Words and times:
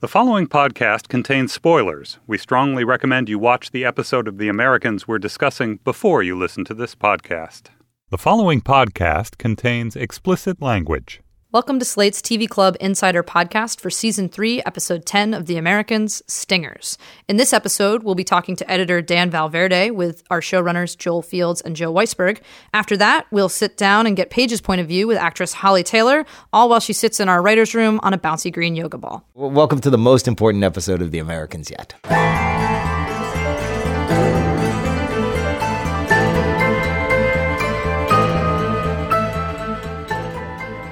The 0.00 0.06
following 0.06 0.46
podcast 0.46 1.08
contains 1.08 1.52
spoilers. 1.52 2.20
We 2.28 2.38
strongly 2.38 2.84
recommend 2.84 3.28
you 3.28 3.36
watch 3.36 3.72
the 3.72 3.84
episode 3.84 4.28
of 4.28 4.38
The 4.38 4.46
Americans 4.48 5.08
we're 5.08 5.18
discussing 5.18 5.80
before 5.82 6.22
you 6.22 6.38
listen 6.38 6.64
to 6.66 6.74
this 6.74 6.94
podcast. 6.94 7.70
The 8.10 8.16
following 8.16 8.60
podcast 8.60 9.38
contains 9.38 9.96
explicit 9.96 10.62
language. 10.62 11.20
Welcome 11.50 11.78
to 11.78 11.84
Slate's 11.86 12.20
TV 12.20 12.46
Club 12.46 12.76
Insider 12.78 13.22
Podcast 13.22 13.80
for 13.80 13.88
Season 13.88 14.28
3, 14.28 14.60
Episode 14.66 15.06
10 15.06 15.32
of 15.32 15.46
The 15.46 15.56
Americans 15.56 16.22
Stingers. 16.26 16.98
In 17.26 17.38
this 17.38 17.54
episode, 17.54 18.02
we'll 18.02 18.14
be 18.14 18.22
talking 18.22 18.54
to 18.56 18.70
editor 18.70 19.00
Dan 19.00 19.30
Valverde 19.30 19.90
with 19.92 20.22
our 20.28 20.42
showrunners 20.42 20.94
Joel 20.94 21.22
Fields 21.22 21.62
and 21.62 21.74
Joe 21.74 21.90
Weisberg. 21.90 22.42
After 22.74 22.98
that, 22.98 23.26
we'll 23.30 23.48
sit 23.48 23.78
down 23.78 24.06
and 24.06 24.14
get 24.14 24.28
Paige's 24.28 24.60
point 24.60 24.82
of 24.82 24.88
view 24.88 25.06
with 25.06 25.16
actress 25.16 25.54
Holly 25.54 25.82
Taylor, 25.82 26.26
all 26.52 26.68
while 26.68 26.80
she 26.80 26.92
sits 26.92 27.18
in 27.18 27.30
our 27.30 27.40
writer's 27.40 27.74
room 27.74 27.98
on 28.02 28.12
a 28.12 28.18
bouncy 28.18 28.52
green 28.52 28.76
yoga 28.76 28.98
ball. 28.98 29.24
Welcome 29.32 29.80
to 29.80 29.88
the 29.88 29.96
most 29.96 30.28
important 30.28 30.64
episode 30.64 31.00
of 31.00 31.12
The 31.12 31.18
Americans 31.18 31.70
yet. 31.70 31.94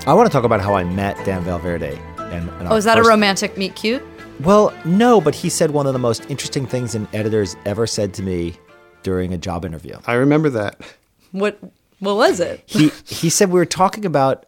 I 0.07 0.15
want 0.15 0.29
to 0.29 0.33
talk 0.33 0.45
about 0.45 0.61
how 0.61 0.75
I 0.75 0.85
met 0.85 1.17
Dan 1.25 1.43
Valverde. 1.43 1.99
And, 2.19 2.49
and 2.49 2.69
Oh, 2.69 2.77
is 2.77 2.85
that 2.85 2.97
a 2.97 3.03
romantic 3.03 3.57
meet 3.59 3.75
cute? 3.75 4.05
Well, 4.41 4.73
no, 4.85 5.21
but 5.21 5.35
he 5.35 5.49
said 5.49 5.73
one 5.73 5.89
of 5.89 5.95
the 5.95 5.99
most 5.99 6.31
interesting 6.31 6.65
things 6.65 6.95
an 6.95 7.09
editor's 7.13 7.57
ever 7.65 7.89
said 7.89 8.15
to 8.15 8.23
me 8.23 8.55
during 9.03 9.35
a 9.35 9.39
job 9.39 9.65
interview. 9.65 9.99
I 10.07 10.13
remember 10.15 10.49
that. 10.51 10.81
What 11.33 11.59
what 11.99 12.17
was 12.17 12.39
it? 12.39 12.63
He 12.67 12.93
he 13.05 13.31
said 13.31 13.51
we 13.51 13.59
were 13.59 13.67
talking 13.67 14.05
about 14.05 14.47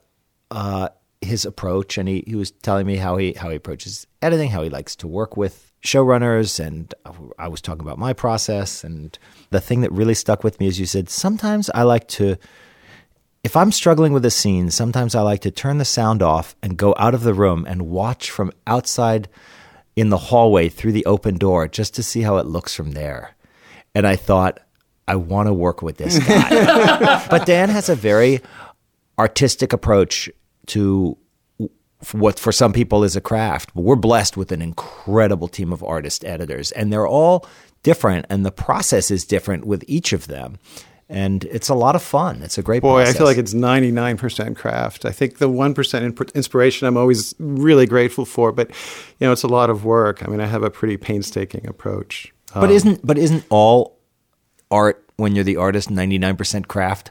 uh, 0.52 0.90
his 1.20 1.44
approach, 1.44 1.98
and 1.98 2.08
he, 2.08 2.22
he 2.26 2.36
was 2.36 2.52
telling 2.52 2.86
me 2.86 2.96
how 2.96 3.16
he 3.16 3.32
how 3.32 3.50
he 3.50 3.56
approaches 3.56 4.06
editing, 4.22 4.50
how 4.50 4.62
he 4.62 4.70
likes 4.70 4.94
to 4.96 5.08
work 5.08 5.36
with 5.36 5.72
showrunners, 5.82 6.64
and 6.64 6.94
I 7.38 7.48
was 7.48 7.60
talking 7.60 7.82
about 7.82 7.98
my 7.98 8.12
process. 8.12 8.84
And 8.84 9.18
the 9.50 9.60
thing 9.60 9.80
that 9.80 9.90
really 9.90 10.14
stuck 10.14 10.44
with 10.44 10.60
me 10.60 10.68
is 10.68 10.78
you 10.78 10.86
said 10.86 11.08
sometimes 11.10 11.68
I 11.74 11.82
like 11.82 12.06
to 12.08 12.36
if 13.44 13.56
I'm 13.56 13.72
struggling 13.72 14.12
with 14.12 14.24
a 14.24 14.30
scene, 14.30 14.70
sometimes 14.70 15.14
I 15.14 15.20
like 15.22 15.40
to 15.42 15.50
turn 15.50 15.78
the 15.78 15.84
sound 15.84 16.22
off 16.22 16.56
and 16.62 16.76
go 16.76 16.94
out 16.98 17.14
of 17.14 17.22
the 17.22 17.34
room 17.34 17.64
and 17.68 17.88
watch 17.88 18.30
from 18.30 18.52
outside 18.66 19.28
in 19.96 20.10
the 20.10 20.18
hallway 20.18 20.68
through 20.68 20.92
the 20.92 21.06
open 21.06 21.38
door 21.38 21.68
just 21.68 21.94
to 21.94 22.02
see 22.02 22.22
how 22.22 22.36
it 22.38 22.46
looks 22.46 22.74
from 22.74 22.92
there. 22.92 23.36
And 23.94 24.06
I 24.06 24.16
thought, 24.16 24.60
I 25.06 25.16
want 25.16 25.46
to 25.46 25.54
work 25.54 25.82
with 25.82 25.96
this 25.96 26.18
guy. 26.18 27.26
but 27.30 27.46
Dan 27.46 27.68
has 27.70 27.88
a 27.88 27.94
very 27.94 28.40
artistic 29.18 29.72
approach 29.72 30.28
to 30.66 31.16
what 32.12 32.38
for 32.38 32.52
some 32.52 32.72
people 32.72 33.02
is 33.02 33.16
a 33.16 33.20
craft. 33.20 33.74
We're 33.74 33.96
blessed 33.96 34.36
with 34.36 34.52
an 34.52 34.62
incredible 34.62 35.48
team 35.48 35.72
of 35.72 35.82
artist 35.82 36.24
editors, 36.24 36.70
and 36.72 36.92
they're 36.92 37.08
all 37.08 37.48
different, 37.82 38.26
and 38.28 38.44
the 38.44 38.52
process 38.52 39.10
is 39.10 39.24
different 39.24 39.64
with 39.64 39.82
each 39.88 40.12
of 40.12 40.26
them 40.26 40.58
and 41.08 41.44
it's 41.44 41.68
a 41.68 41.74
lot 41.74 41.96
of 41.96 42.02
fun. 42.02 42.42
It's 42.42 42.58
a 42.58 42.62
great 42.62 42.82
boy. 42.82 42.98
Process. 42.98 43.14
I 43.14 43.18
feel 43.18 43.26
like 43.26 43.38
it's 43.38 43.54
ninety 43.54 43.90
nine 43.90 44.16
percent 44.16 44.56
craft. 44.56 45.04
I 45.04 45.10
think 45.10 45.38
the 45.38 45.48
one 45.48 45.74
percent 45.74 46.18
inspiration 46.34 46.86
I'm 46.86 46.96
always 46.96 47.34
really 47.38 47.86
grateful 47.86 48.24
for, 48.24 48.52
but 48.52 48.68
you 49.18 49.26
know, 49.26 49.32
it's 49.32 49.42
a 49.42 49.48
lot 49.48 49.70
of 49.70 49.84
work. 49.84 50.22
I 50.26 50.30
mean, 50.30 50.40
I 50.40 50.46
have 50.46 50.62
a 50.62 50.70
pretty 50.70 50.96
painstaking 50.96 51.66
approach. 51.66 52.32
But 52.54 52.64
um, 52.64 52.70
isn't 52.70 53.06
but 53.06 53.18
isn't 53.18 53.44
all 53.48 53.98
art 54.70 55.04
when 55.16 55.34
you're 55.34 55.44
the 55.44 55.56
artist 55.56 55.90
ninety 55.90 56.18
nine 56.18 56.36
percent 56.36 56.68
craft? 56.68 57.10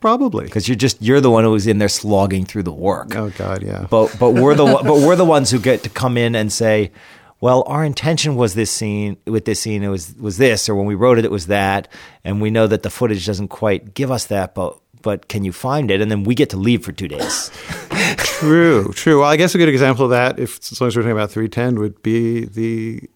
Probably 0.00 0.44
because 0.44 0.68
you're 0.68 0.76
just 0.76 1.02
you're 1.02 1.20
the 1.20 1.30
one 1.30 1.42
who's 1.42 1.66
in 1.66 1.78
there 1.78 1.88
slogging 1.88 2.44
through 2.44 2.62
the 2.62 2.72
work. 2.72 3.16
Oh 3.16 3.30
God, 3.30 3.62
yeah. 3.62 3.86
But 3.90 4.14
but 4.20 4.30
we're 4.30 4.54
the 4.54 4.64
but 4.64 5.00
we're 5.00 5.16
the 5.16 5.24
ones 5.24 5.50
who 5.50 5.58
get 5.58 5.82
to 5.82 5.88
come 5.88 6.16
in 6.16 6.36
and 6.36 6.52
say, 6.52 6.92
well, 7.40 7.62
our 7.66 7.84
intention 7.84 8.34
was 8.34 8.54
this 8.54 8.70
scene 8.70 9.16
with 9.26 9.44
this 9.44 9.60
scene 9.60 9.82
it 9.82 9.88
was 9.88 10.14
was 10.16 10.38
this, 10.38 10.68
or 10.68 10.74
when 10.74 10.86
we 10.86 10.94
wrote 10.94 11.18
it, 11.18 11.24
it 11.24 11.30
was 11.30 11.46
that, 11.46 11.88
and 12.24 12.40
we 12.40 12.50
know 12.50 12.66
that 12.66 12.82
the 12.82 12.90
footage 12.90 13.26
doesn't 13.26 13.48
quite 13.48 13.94
give 13.94 14.10
us 14.10 14.26
that, 14.26 14.54
but 14.54 14.78
but 15.02 15.28
can 15.28 15.44
you 15.44 15.52
find 15.52 15.90
it? 15.90 16.00
And 16.00 16.10
then 16.10 16.24
we 16.24 16.34
get 16.34 16.50
to 16.50 16.56
leave 16.56 16.84
for 16.84 16.92
two 16.92 17.08
days. 17.08 17.50
true, 18.16 18.92
true. 18.92 19.20
Well, 19.20 19.28
I 19.28 19.36
guess 19.36 19.54
a 19.54 19.58
good 19.58 19.68
example 19.68 20.04
of 20.04 20.10
that, 20.10 20.38
if 20.38 20.58
as 20.72 20.80
long 20.80 20.88
as 20.88 20.96
we're 20.96 21.02
talking 21.02 21.12
about 21.12 21.30
three 21.30 21.48
ten, 21.48 21.78
would 21.78 22.02
be 22.02 22.44
the 22.44 23.08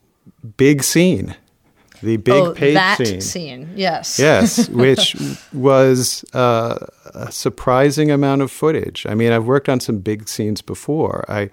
big 0.56 0.82
scene. 0.84 1.36
The 2.02 2.16
big 2.16 2.34
oh, 2.34 2.52
Paige 2.52 2.74
that 2.74 2.98
scene. 2.98 3.20
scene, 3.20 3.70
yes, 3.76 4.18
yes, 4.18 4.68
which 4.70 5.16
was 5.52 6.24
uh, 6.34 6.86
a 7.14 7.30
surprising 7.30 8.10
amount 8.10 8.42
of 8.42 8.50
footage. 8.50 9.06
I 9.06 9.14
mean, 9.14 9.32
I've 9.32 9.44
worked 9.44 9.68
on 9.68 9.78
some 9.80 9.98
big 9.98 10.28
scenes 10.28 10.62
before. 10.62 11.24
I 11.28 11.48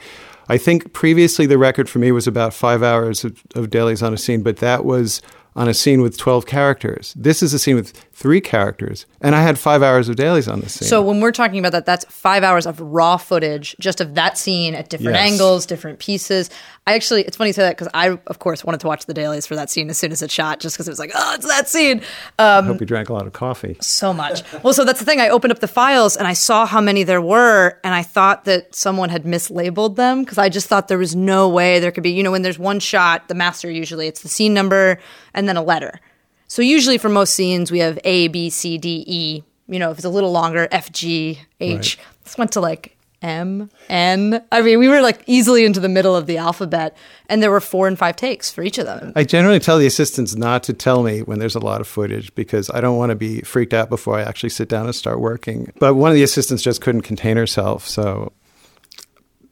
I 0.50 0.58
think 0.58 0.92
previously 0.94 1.46
the 1.46 1.60
record 1.60 1.88
for 1.88 2.00
me 2.00 2.12
was 2.12 2.26
about 2.26 2.54
five 2.54 2.82
hours 2.82 3.24
of, 3.24 3.44
of 3.54 3.70
dailies 3.70 4.02
on 4.02 4.14
a 4.14 4.18
scene, 4.18 4.42
but 4.42 4.58
that 4.58 4.84
was 4.84 5.22
on 5.56 5.68
a 5.68 5.74
scene 5.74 6.02
with 6.02 6.18
12 6.18 6.46
characters. 6.46 7.14
This 7.18 7.42
is 7.44 7.54
a 7.54 7.60
scene 7.60 7.76
with 7.76 7.92
three 8.14 8.42
characters, 8.42 9.06
and 9.22 9.36
I 9.36 9.42
had 9.42 9.58
five 9.58 9.82
hours 9.82 10.08
of 10.10 10.16
dailies 10.16 10.48
on 10.48 10.62
the 10.62 10.70
scene. 10.70 10.88
So 10.88 11.02
when 11.02 11.20
we're 11.22 11.32
talking 11.32 11.60
about 11.60 11.72
that, 11.72 11.86
that's 11.86 12.06
five 12.06 12.44
hours 12.44 12.66
of 12.66 12.80
raw 12.80 13.18
footage 13.18 13.76
just 13.80 14.00
of 14.02 14.16
that 14.16 14.38
scene 14.38 14.76
at 14.76 14.90
different 14.90 15.16
Yes. 15.16 15.32
angles, 15.32 15.66
different 15.66 16.00
pieces. 16.00 16.50
I 16.86 16.94
actually, 16.96 17.24
it's 17.24 17.38
funny 17.38 17.50
you 17.50 17.54
say 17.54 17.64
that 17.64 17.78
because 17.78 17.88
I, 17.94 18.20
of 18.28 18.40
course, 18.40 18.64
wanted 18.64 18.82
to 18.82 18.88
watch 18.88 19.06
the 19.06 19.14
dailies 19.14 19.46
for 19.46 19.56
that 19.56 19.70
scene 19.70 19.90
as 19.90 19.98
soon 19.98 20.12
as 20.12 20.22
it 20.22 20.32
shot, 20.32 20.60
just 20.60 20.76
because 20.76 20.88
it 20.88 20.92
was 20.92 21.00
like, 21.00 21.12
oh, 21.14 21.34
it's 21.36 21.48
that 21.48 21.68
scene. 21.68 22.02
I 22.38 22.58
um, 22.58 22.66
hope 22.66 22.80
you 22.80 22.86
drank 22.86 23.10
a 23.10 23.14
lot 23.14 23.28
of 23.28 23.34
coffee. 23.34 23.78
So 23.82 24.14
much. 24.14 24.44
Well, 24.64 24.74
so 24.74 24.86
that's 24.86 25.00
the 25.00 25.06
thing. 25.06 25.20
I 25.20 25.30
opened 25.30 25.52
up 25.52 25.60
the 25.60 25.68
files 25.68 26.16
and 26.16 26.28
I 26.28 26.34
saw 26.34 26.66
how 26.66 26.82
many 26.82 27.04
there 27.04 27.22
were, 27.22 27.80
and 27.84 27.94
I 27.94 28.04
thought 28.04 28.46
that 28.46 28.74
someone 28.76 29.10
had 29.10 29.24
mislabeled 29.24 29.96
them 29.96 30.24
because 30.24 30.38
I 30.38 30.50
just 30.50 30.68
thought 30.68 30.88
there 30.88 30.98
was 30.98 31.16
no 31.16 31.50
way 31.50 31.80
there 31.80 31.92
could 31.92 32.04
be, 32.04 32.12
you 32.12 32.24
know, 32.24 32.32
when 32.32 32.42
there's 32.44 32.60
one 32.60 32.80
shot, 32.80 33.28
the 33.28 33.36
master 33.36 33.70
usually 33.70 34.08
it's 34.08 34.22
the 34.22 34.30
scene 34.30 34.54
number 34.54 35.00
and 35.34 35.49
then 35.50 35.58
a 35.58 35.64
letter. 35.64 36.00
So 36.48 36.62
usually 36.62 36.98
for 36.98 37.10
most 37.10 37.34
scenes, 37.34 37.72
we 37.72 37.80
have 37.80 38.00
A, 38.04 38.28
B, 38.28 38.50
C, 38.50 38.78
D, 38.78 39.04
E. 39.06 39.44
You 39.68 39.80
know, 39.80 39.92
if 39.92 39.98
it's 39.98 40.06
a 40.06 40.10
little 40.10 40.32
longer, 40.32 40.68
F, 40.72 40.92
G, 40.92 41.40
H. 41.60 42.00
This 42.24 42.38
went 42.38 42.54
to 42.54 42.62
like 42.62 42.98
M, 43.22 43.70
N. 43.90 44.44
I 44.52 44.62
mean, 44.62 44.80
we 44.80 44.88
were 44.88 45.02
like 45.02 45.24
easily 45.28 45.66
into 45.66 45.80
the 45.80 45.90
middle 45.90 46.16
of 46.16 46.26
the 46.26 46.38
alphabet, 46.38 46.98
and 47.28 47.44
there 47.44 47.52
were 47.52 47.60
four 47.60 47.88
and 47.88 48.00
five 48.00 48.16
takes 48.16 48.50
for 48.50 48.64
each 48.64 48.78
of 48.78 48.86
them. 48.86 49.14
I 49.16 49.26
generally 49.26 49.60
tell 49.60 49.78
the 49.78 49.86
assistants 49.86 50.36
not 50.36 50.64
to 50.64 50.74
tell 50.74 51.04
me 51.04 51.22
when 51.22 51.38
there's 51.38 51.56
a 51.56 51.60
lot 51.60 51.82
of 51.82 51.88
footage 51.88 52.34
because 52.34 52.70
I 52.72 52.82
don't 52.82 52.98
want 52.98 53.12
to 53.12 53.16
be 53.16 53.42
freaked 53.42 53.74
out 53.74 53.90
before 53.90 54.18
I 54.18 54.22
actually 54.24 54.50
sit 54.50 54.70
down 54.70 54.86
and 54.86 54.96
start 54.96 55.20
working. 55.20 55.72
But 55.80 55.96
one 55.96 56.10
of 56.10 56.16
the 56.16 56.24
assistants 56.24 56.64
just 56.64 56.82
couldn't 56.82 57.02
contain 57.02 57.38
herself, 57.38 57.88
so 57.88 58.32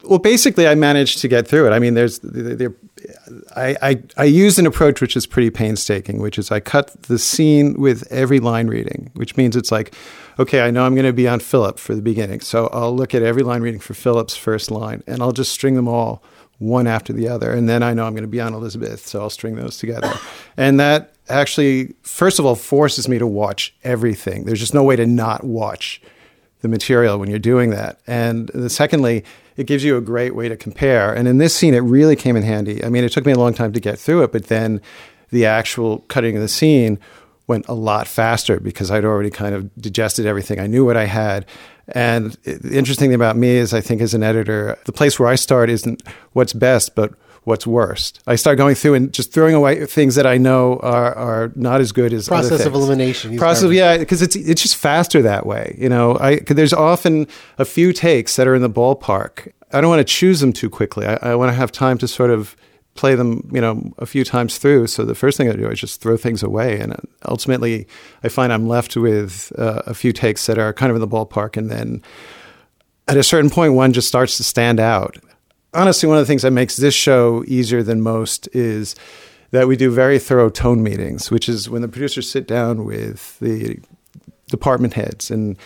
well, 0.03 0.19
basically, 0.19 0.67
I 0.67 0.75
managed 0.75 1.19
to 1.19 1.27
get 1.27 1.47
through 1.47 1.67
it. 1.67 1.71
I 1.71 1.79
mean, 1.79 1.93
there's, 1.93 2.19
there, 2.19 2.73
I, 3.55 3.75
I, 3.81 4.03
I 4.17 4.23
used 4.25 4.59
an 4.59 4.65
approach 4.65 5.01
which 5.01 5.15
is 5.15 5.25
pretty 5.25 5.49
painstaking, 5.49 6.19
which 6.19 6.37
is 6.37 6.51
I 6.51 6.59
cut 6.59 7.01
the 7.03 7.19
scene 7.19 7.79
with 7.79 8.09
every 8.11 8.39
line 8.39 8.67
reading, 8.67 9.11
which 9.13 9.37
means 9.37 9.55
it's 9.55 9.71
like, 9.71 9.93
okay, 10.39 10.61
I 10.61 10.71
know 10.71 10.85
I'm 10.85 10.95
going 10.95 11.05
to 11.05 11.13
be 11.13 11.27
on 11.27 11.39
Philip 11.39 11.79
for 11.79 11.95
the 11.95 12.01
beginning, 12.01 12.41
so 12.41 12.67
I'll 12.67 12.95
look 12.95 13.13
at 13.13 13.23
every 13.23 13.43
line 13.43 13.61
reading 13.61 13.79
for 13.79 13.93
Philip's 13.93 14.35
first 14.35 14.71
line, 14.71 15.03
and 15.07 15.21
I'll 15.21 15.31
just 15.31 15.51
string 15.51 15.75
them 15.75 15.87
all 15.87 16.23
one 16.59 16.87
after 16.87 17.13
the 17.13 17.27
other, 17.27 17.51
and 17.51 17.69
then 17.69 17.83
I 17.83 17.93
know 17.93 18.05
I'm 18.05 18.13
going 18.13 18.23
to 18.23 18.27
be 18.27 18.41
on 18.41 18.53
Elizabeth, 18.53 19.05
so 19.05 19.21
I'll 19.21 19.29
string 19.29 19.55
those 19.55 19.77
together, 19.77 20.11
and 20.57 20.79
that 20.79 21.13
actually, 21.29 21.93
first 22.01 22.39
of 22.39 22.45
all, 22.45 22.55
forces 22.55 23.07
me 23.07 23.19
to 23.19 23.27
watch 23.27 23.75
everything. 23.83 24.45
There's 24.45 24.59
just 24.59 24.73
no 24.73 24.83
way 24.83 24.95
to 24.95 25.05
not 25.05 25.43
watch 25.43 26.01
the 26.62 26.68
material 26.68 27.18
when 27.19 27.29
you're 27.29 27.40
doing 27.40 27.69
that. 27.69 28.00
And 28.07 28.51
secondly, 28.72 29.23
it 29.56 29.68
gives 29.68 29.84
you 29.84 29.97
a 29.97 30.01
great 30.01 30.35
way 30.35 30.50
to 30.50 30.56
compare. 30.56 31.13
And 31.13 31.28
in 31.28 31.38
this 31.38 31.56
scene, 31.56 31.73
it 31.73 31.79
really 31.79 32.16
came 32.16 32.35
in 32.35 32.44
handy. 32.44 32.84
I 32.84 32.90
mean, 32.90 33.03
it 33.03 33.12
took 33.12 33.25
me 33.25 33.31
a 33.31 33.38
long 33.38 33.53
time 33.53 33.73
to 33.73 33.79
get 33.79 34.00
through 34.00 34.23
it, 34.23 34.31
but 34.31 34.47
then 34.47 34.81
the 35.29 35.45
actual 35.45 36.00
cutting 36.07 36.35
of 36.35 36.41
the 36.41 36.47
scene 36.47 37.00
went 37.47 37.68
a 37.68 37.73
lot 37.73 38.07
faster 38.07 38.59
because 38.59 38.91
I'd 38.91 39.06
already 39.06 39.29
kind 39.29 39.56
of 39.56 39.73
digested 39.75 40.25
everything. 40.25 40.59
I 40.59 40.68
knew 40.68 40.84
what 40.84 40.97
I 40.97 41.06
had. 41.06 41.45
And 41.90 42.34
the 42.44 42.78
interesting 42.78 43.09
thing 43.09 43.16
about 43.16 43.38
me 43.38 43.51
is, 43.51 43.74
I 43.74 43.79
think 43.79 44.01
as 44.01 44.13
an 44.13 44.24
editor, 44.24 44.78
the 44.85 44.91
place 44.91 45.18
where 45.18 45.29
I 45.29 45.35
start 45.35 45.69
isn't 45.69 46.03
what's 46.34 46.53
best, 46.53 46.94
but 46.95 47.13
what's 47.47 47.65
worst. 47.65 48.19
I 48.27 48.35
start 48.35 48.57
going 48.57 48.75
through 48.75 48.95
and 48.95 49.13
just 49.13 49.31
throwing 49.31 49.55
away 49.55 49.85
things 49.85 50.15
that 50.15 50.27
I 50.27 50.38
know 50.38 50.79
are, 50.79 51.15
are 51.15 51.51
not 51.55 51.79
as 51.79 51.94
good 51.94 52.11
as 52.11 52.27
other 52.27 52.49
Process 52.49 52.65
of 52.65 52.73
elimination. 52.73 53.38
Process, 53.38 53.71
yeah, 53.71 53.97
because 53.97 54.21
it's 54.21 54.35
it's 54.35 54.61
just 54.61 54.75
faster 54.75 55.21
that 55.21 55.45
way. 55.45 55.75
You 55.79 55.88
know, 55.88 56.17
I 56.19 56.39
there's 56.39 56.73
often 56.73 57.25
a 57.57 57.63
few 57.63 57.94
takes 57.94 58.35
that 58.35 58.47
are 58.47 58.55
in 58.55 58.61
the 58.61 58.69
ballpark. 58.69 59.51
I 59.71 59.79
don't 59.79 59.89
want 59.89 60.05
to 60.05 60.13
choose 60.13 60.41
them 60.41 60.51
too 60.51 60.69
quickly. 60.69 61.05
I, 61.07 61.17
I 61.21 61.35
want 61.35 61.49
to 61.49 61.55
have 61.55 61.71
time 61.71 61.97
to 61.99 62.07
sort 62.07 62.31
of 62.31 62.55
play 62.95 63.15
them, 63.15 63.50
you 63.53 63.61
know, 63.61 63.93
a 63.97 64.05
few 64.05 64.25
times 64.25 64.57
through. 64.57 64.88
So 64.88 65.05
the 65.05 65.15
first 65.15 65.38
thing 65.38 65.50
I 65.50 65.53
do 65.53 65.69
is 65.69 65.79
just 65.79 66.01
throw 66.01 66.17
things 66.17 66.43
away, 66.43 66.79
and 66.79 66.95
ultimately, 67.25 67.88
I 68.23 68.27
find 68.27 68.51
I'm 68.51 68.67
left 68.67 68.97
with 68.97 69.53
uh, 69.57 69.83
a 69.85 69.93
few 69.93 70.11
takes 70.11 70.47
that 70.47 70.57
are 70.57 70.73
kind 70.73 70.89
of 70.89 70.97
in 70.97 71.01
the 71.01 71.07
ballpark, 71.07 71.55
and 71.55 71.69
then 71.71 72.03
at 73.07 73.15
a 73.15 73.23
certain 73.23 73.50
point, 73.50 73.73
one 73.73 73.93
just 73.93 74.09
starts 74.09 74.35
to 74.35 74.43
stand 74.43 74.81
out. 74.81 75.17
Honestly, 75.73 76.07
one 76.07 76.17
of 76.17 76.21
the 76.21 76.27
things 76.27 76.41
that 76.41 76.51
makes 76.51 76.77
this 76.77 76.93
show 76.93 77.43
easier 77.47 77.83
than 77.83 78.01
most 78.01 78.47
is 78.53 78.95
that 79.51 79.67
we 79.67 79.75
do 79.75 79.91
very 79.91 80.19
thorough 80.19 80.49
tone 80.49 80.83
meetings, 80.83 81.31
which 81.31 81.47
is 81.47 81.69
when 81.69 81.81
the 81.81 81.87
producers 81.87 82.29
sit 82.29 82.47
down 82.47 82.85
with 82.85 83.37
the 83.39 83.79
department 84.47 84.93
heads 84.93 85.29
and 85.29 85.57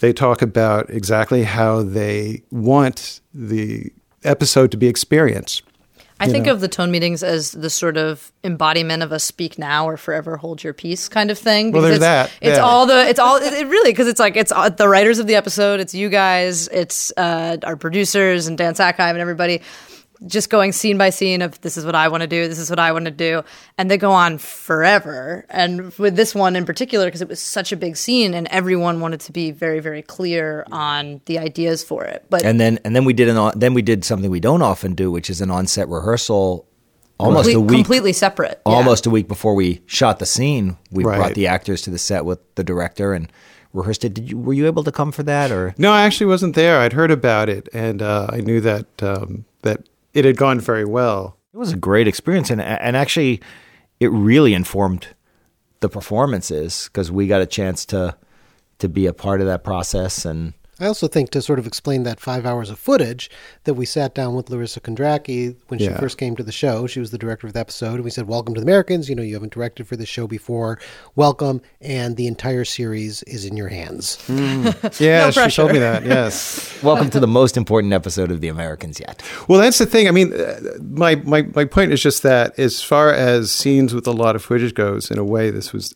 they 0.00 0.12
talk 0.12 0.42
about 0.42 0.88
exactly 0.90 1.44
how 1.44 1.82
they 1.82 2.42
want 2.50 3.20
the 3.34 3.92
episode 4.24 4.70
to 4.70 4.76
be 4.76 4.88
experienced. 4.88 5.62
I 6.20 6.28
think 6.28 6.46
know? 6.46 6.52
of 6.52 6.60
the 6.60 6.68
tone 6.68 6.90
meetings 6.90 7.22
as 7.22 7.52
the 7.52 7.70
sort 7.70 7.96
of 7.96 8.30
embodiment 8.44 9.02
of 9.02 9.10
a 9.10 9.18
speak 9.18 9.58
now 9.58 9.86
or 9.88 9.96
forever 9.96 10.36
hold 10.36 10.62
your 10.62 10.72
peace 10.72 11.08
kind 11.08 11.30
of 11.30 11.38
thing. 11.38 11.72
Well, 11.72 11.82
because 11.82 12.00
there's 12.00 12.24
it's, 12.24 12.30
that, 12.30 12.46
It's 12.46 12.58
yeah. 12.58 12.64
all 12.64 12.86
the, 12.86 13.08
it's 13.08 13.18
all, 13.18 13.36
it, 13.36 13.52
it 13.52 13.66
really, 13.66 13.90
because 13.90 14.06
it's 14.06 14.20
like, 14.20 14.36
it's 14.36 14.52
uh, 14.52 14.68
the 14.68 14.88
writers 14.88 15.18
of 15.18 15.26
the 15.26 15.34
episode, 15.34 15.80
it's 15.80 15.94
you 15.94 16.08
guys, 16.08 16.68
it's 16.68 17.12
uh, 17.16 17.56
our 17.64 17.76
producers 17.76 18.46
and 18.46 18.56
Dan 18.58 18.74
Sackheim 18.74 19.10
and 19.10 19.18
everybody 19.18 19.62
just 20.26 20.50
going 20.50 20.72
scene 20.72 20.98
by 20.98 21.10
scene 21.10 21.40
of 21.42 21.60
this 21.62 21.76
is 21.76 21.84
what 21.86 21.94
I 21.94 22.08
want 22.08 22.20
to 22.22 22.26
do, 22.26 22.46
this 22.46 22.58
is 22.58 22.68
what 22.68 22.78
I 22.78 22.92
want 22.92 23.06
to 23.06 23.10
do. 23.10 23.42
And 23.78 23.90
they 23.90 23.96
go 23.96 24.10
on 24.12 24.38
forever. 24.38 25.44
And 25.48 25.92
with 25.98 26.16
this 26.16 26.34
one 26.34 26.56
in 26.56 26.64
particular, 26.66 27.06
because 27.06 27.22
it 27.22 27.28
was 27.28 27.40
such 27.40 27.72
a 27.72 27.76
big 27.76 27.96
scene 27.96 28.34
and 28.34 28.46
everyone 28.48 29.00
wanted 29.00 29.20
to 29.20 29.32
be 29.32 29.50
very, 29.50 29.80
very 29.80 30.02
clear 30.02 30.64
on 30.70 31.20
the 31.26 31.38
ideas 31.38 31.82
for 31.82 32.04
it. 32.04 32.24
But 32.30 32.44
And 32.44 32.60
then 32.60 32.78
and 32.84 32.94
then 32.94 33.04
we 33.04 33.12
did 33.12 33.28
an 33.28 33.36
on, 33.36 33.58
then 33.58 33.74
we 33.74 33.82
did 33.82 34.04
something 34.04 34.30
we 34.30 34.40
don't 34.40 34.62
often 34.62 34.94
do, 34.94 35.10
which 35.10 35.30
is 35.30 35.40
an 35.40 35.50
on-set 35.50 35.88
rehearsal 35.88 36.66
almost 37.18 37.50
complete- 37.50 37.54
a 37.54 37.60
week 37.60 37.76
completely 37.78 38.12
separate. 38.12 38.60
Yeah. 38.66 38.72
almost 38.74 39.06
a 39.06 39.10
week 39.10 39.28
before 39.28 39.54
we 39.54 39.80
shot 39.86 40.18
the 40.18 40.26
scene. 40.26 40.76
We 40.90 41.04
Right. 41.04 41.16
brought 41.18 41.34
the 41.34 41.46
actors 41.46 41.82
to 41.82 41.90
the 41.90 41.98
set 41.98 42.24
with 42.24 42.38
the 42.54 42.64
director 42.64 43.12
and 43.14 43.30
rehearsed 43.72 44.04
it. 44.04 44.14
Did 44.14 44.30
you 44.30 44.38
were 44.38 44.52
you 44.54 44.66
able 44.66 44.84
to 44.84 44.92
come 44.92 45.12
for 45.12 45.22
that 45.24 45.50
or 45.50 45.74
No, 45.78 45.92
I 45.92 46.02
actually 46.02 46.26
wasn't 46.26 46.54
there. 46.54 46.78
I'd 46.78 46.92
heard 46.92 47.10
about 47.10 47.48
it, 47.48 47.68
and 47.72 48.02
uh, 48.02 48.26
I 48.30 48.40
knew 48.40 48.60
that 48.62 48.86
um, 49.02 49.44
that 49.62 49.82
it 50.14 50.24
had 50.24 50.36
gone 50.36 50.60
very 50.60 50.84
well. 50.84 51.36
It 51.52 51.58
was 51.58 51.72
a 51.72 51.76
great 51.76 52.06
experience, 52.06 52.50
and 52.50 52.60
and 52.60 52.96
actually, 52.96 53.40
it 53.98 54.08
really 54.08 54.54
informed 54.54 55.08
the 55.80 55.88
performances 55.88 56.88
because 56.92 57.10
we 57.10 57.26
got 57.26 57.40
a 57.40 57.46
chance 57.46 57.84
to 57.86 58.16
to 58.78 58.88
be 58.88 59.06
a 59.06 59.12
part 59.12 59.40
of 59.40 59.46
that 59.46 59.64
process. 59.64 60.24
And 60.24 60.54
I 60.82 60.86
also 60.86 61.08
think 61.08 61.28
to 61.32 61.42
sort 61.42 61.58
of 61.58 61.66
explain 61.66 62.04
that 62.04 62.18
five 62.20 62.46
hours 62.46 62.70
of 62.70 62.78
footage 62.78 63.30
that 63.64 63.74
we 63.74 63.84
sat 63.84 64.14
down 64.14 64.34
with 64.34 64.48
Larissa 64.48 64.80
Kondracki 64.80 65.54
when 65.68 65.78
she 65.78 65.84
Yeah. 65.84 66.00
first 66.00 66.16
came 66.16 66.34
to 66.36 66.42
the 66.42 66.52
show. 66.52 66.86
She 66.86 67.00
was 67.00 67.10
the 67.10 67.18
director 67.18 67.46
of 67.46 67.52
the 67.52 67.60
episode, 67.60 67.96
and 67.96 68.04
we 68.04 68.08
said, 68.10 68.26
"Welcome 68.26 68.54
to 68.54 68.60
the 68.62 68.64
Americans. 68.64 69.06
You 69.10 69.14
know, 69.14 69.22
you 69.22 69.34
haven't 69.34 69.52
directed 69.52 69.86
for 69.86 69.96
this 69.96 70.08
show 70.08 70.26
before. 70.26 70.78
Welcome, 71.16 71.60
and 71.82 72.16
the 72.16 72.26
entire 72.26 72.64
series 72.64 73.22
is 73.24 73.44
in 73.44 73.58
your 73.58 73.68
hands." 73.68 74.16
Yeah, 74.98 75.30
she 75.30 75.40
pressure. 75.40 75.56
told 75.62 75.72
me 75.72 75.78
that. 75.80 76.04
Yes. 76.06 76.72
welcome 76.82 77.10
to 77.10 77.20
the 77.20 77.26
most 77.28 77.58
important 77.58 77.92
episode 77.92 78.30
of 78.30 78.40
The 78.40 78.48
Americans 78.48 78.98
yet. 79.00 79.22
Well, 79.48 79.60
that's 79.60 79.76
the 79.78 79.84
thing. 79.86 80.08
I 80.08 80.12
mean, 80.12 80.32
uh, 80.32 80.60
my, 80.80 81.16
my, 81.16 81.42
my 81.54 81.64
point 81.66 81.92
is 81.92 82.02
just 82.02 82.22
that 82.22 82.58
as 82.58 82.80
far 82.82 83.12
as 83.12 83.50
scenes 83.50 83.92
with 83.94 84.06
a 84.06 84.12
lot 84.12 84.34
of 84.34 84.42
footage 84.42 84.74
goes, 84.74 85.10
in 85.10 85.18
a 85.18 85.24
way, 85.24 85.50
this 85.50 85.72
was 85.74 85.94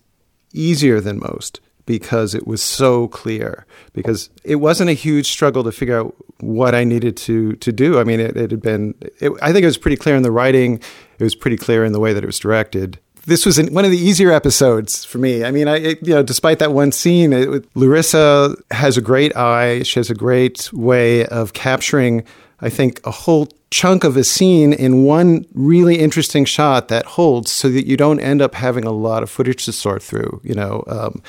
easier 0.53 1.01
than 1.01 1.19
most 1.21 1.61
because 1.87 2.35
it 2.35 2.47
was 2.47 2.63
so 2.63 3.09
clear. 3.09 3.67
Because 3.93 4.31
it 4.43 4.57
wasn't 4.57 4.91
a 4.91 4.95
huge 4.95 5.27
struggle 5.27 5.65
to 5.65 5.73
figure 5.73 5.99
out 5.99 6.15
what 6.41 6.75
I 6.75 6.85
needed 6.85 7.17
to 7.19 7.55
to 7.55 7.73
do. 7.73 7.99
I 7.99 8.05
mean, 8.05 8.21
it, 8.21 8.37
it 8.37 8.51
had 8.51 8.63
been. 8.63 8.95
It, 9.21 9.33
I 9.43 9.53
think 9.53 9.63
it 9.63 9.67
was 9.67 9.79
pretty 9.79 9.97
clear 9.97 10.17
in 10.17 10.23
the 10.23 10.33
writing. 10.33 10.81
It 11.19 11.25
was 11.25 11.35
pretty 11.35 11.57
clear 11.57 11.85
in 11.85 11.93
the 11.93 12.01
way 12.01 12.13
that 12.13 12.23
it 12.23 12.27
was 12.27 12.39
directed. 12.39 12.99
This 13.27 13.47
was 13.47 13.57
an, 13.57 13.73
one 13.73 13.87
of 13.87 13.91
the 13.91 13.97
easier 13.97 14.31
episodes 14.31 15.05
for 15.05 15.17
me. 15.17 15.45
I 15.45 15.51
mean, 15.51 15.67
I 15.67 15.77
it, 15.77 16.07
you 16.07 16.15
know, 16.15 16.23
despite 16.23 16.59
that 16.59 16.73
one 16.73 16.93
scene, 16.93 17.65
Larissa 17.75 18.55
has 18.71 18.99
a 18.99 19.01
great 19.01 19.35
eye. 19.37 19.83
She 19.83 19.99
has 19.99 20.11
a 20.11 20.15
great 20.15 20.71
way 20.73 21.25
of 21.27 21.55
capturing 21.55 22.25
I 22.65 22.71
think, 22.71 23.01
a 23.05 23.11
whole 23.11 23.49
chunk 23.71 24.05
of 24.05 24.17
a 24.17 24.25
scene 24.25 24.73
in 24.73 25.05
one 25.05 25.45
really 25.53 25.99
interesting 25.99 26.47
shot 26.47 26.89
that 26.89 27.05
holds 27.05 27.51
so 27.51 27.69
that 27.69 27.87
you 27.87 27.97
don't 27.97 28.21
end 28.21 28.41
up 28.41 28.55
having 28.55 28.85
a 28.85 28.91
lot 28.91 29.23
of 29.23 29.31
footage 29.31 29.67
to 29.67 29.73
sort 29.73 30.03
through. 30.03 30.41
You 30.43 30.55
know, 30.55 30.83
um, 30.87 31.23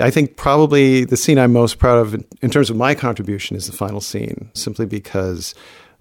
I 0.00 0.10
think 0.10 0.36
probably 0.36 1.04
the 1.04 1.16
scene 1.16 1.38
I'm 1.38 1.52
most 1.52 1.78
proud 1.78 1.98
of 1.98 2.14
in, 2.42 2.50
terms 2.50 2.70
of 2.70 2.76
my 2.76 2.94
contribution 2.94 3.56
is 3.56 3.66
the 3.66 3.76
final 3.76 4.00
scene, 4.00 4.50
simply 4.54 4.86
because 4.86 5.54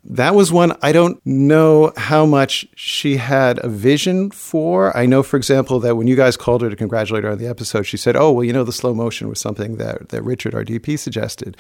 that 0.06 0.36
was 0.36 0.51
one 0.51 0.75
I 0.81 0.92
don't 0.92 1.22
know 1.25 1.94
how 1.95 2.25
much 2.25 2.66
she 2.75 3.18
had 3.18 3.63
a 3.63 3.69
vision 3.69 4.31
for. 4.31 4.95
I 4.98 5.06
know, 5.06 5.22
for 5.22 5.38
example, 5.38 5.80
that 5.81 5.95
when 5.95 6.07
you 6.07 6.16
guys 6.16 6.36
called 6.36 6.62
her 6.62 6.69
to 6.69 6.75
congratulate 6.75 7.24
her 7.24 7.30
on 7.30 7.38
the 7.38 7.48
episode, 7.48 7.84
she 7.84 7.98
said, 7.98 8.16
"Oh, 8.16 8.31
well, 8.31 8.44
you 8.44 8.51
know, 8.51 8.63
the 8.63 8.74
slow 8.74 8.94
motion 8.94 9.30
was 9.30 9.40
something 9.40 9.78
that 9.78 10.10
that 10.10 10.24
Richard, 10.24 10.56
our 10.56 10.63
DP, 10.63 10.98
suggested," 10.98 11.56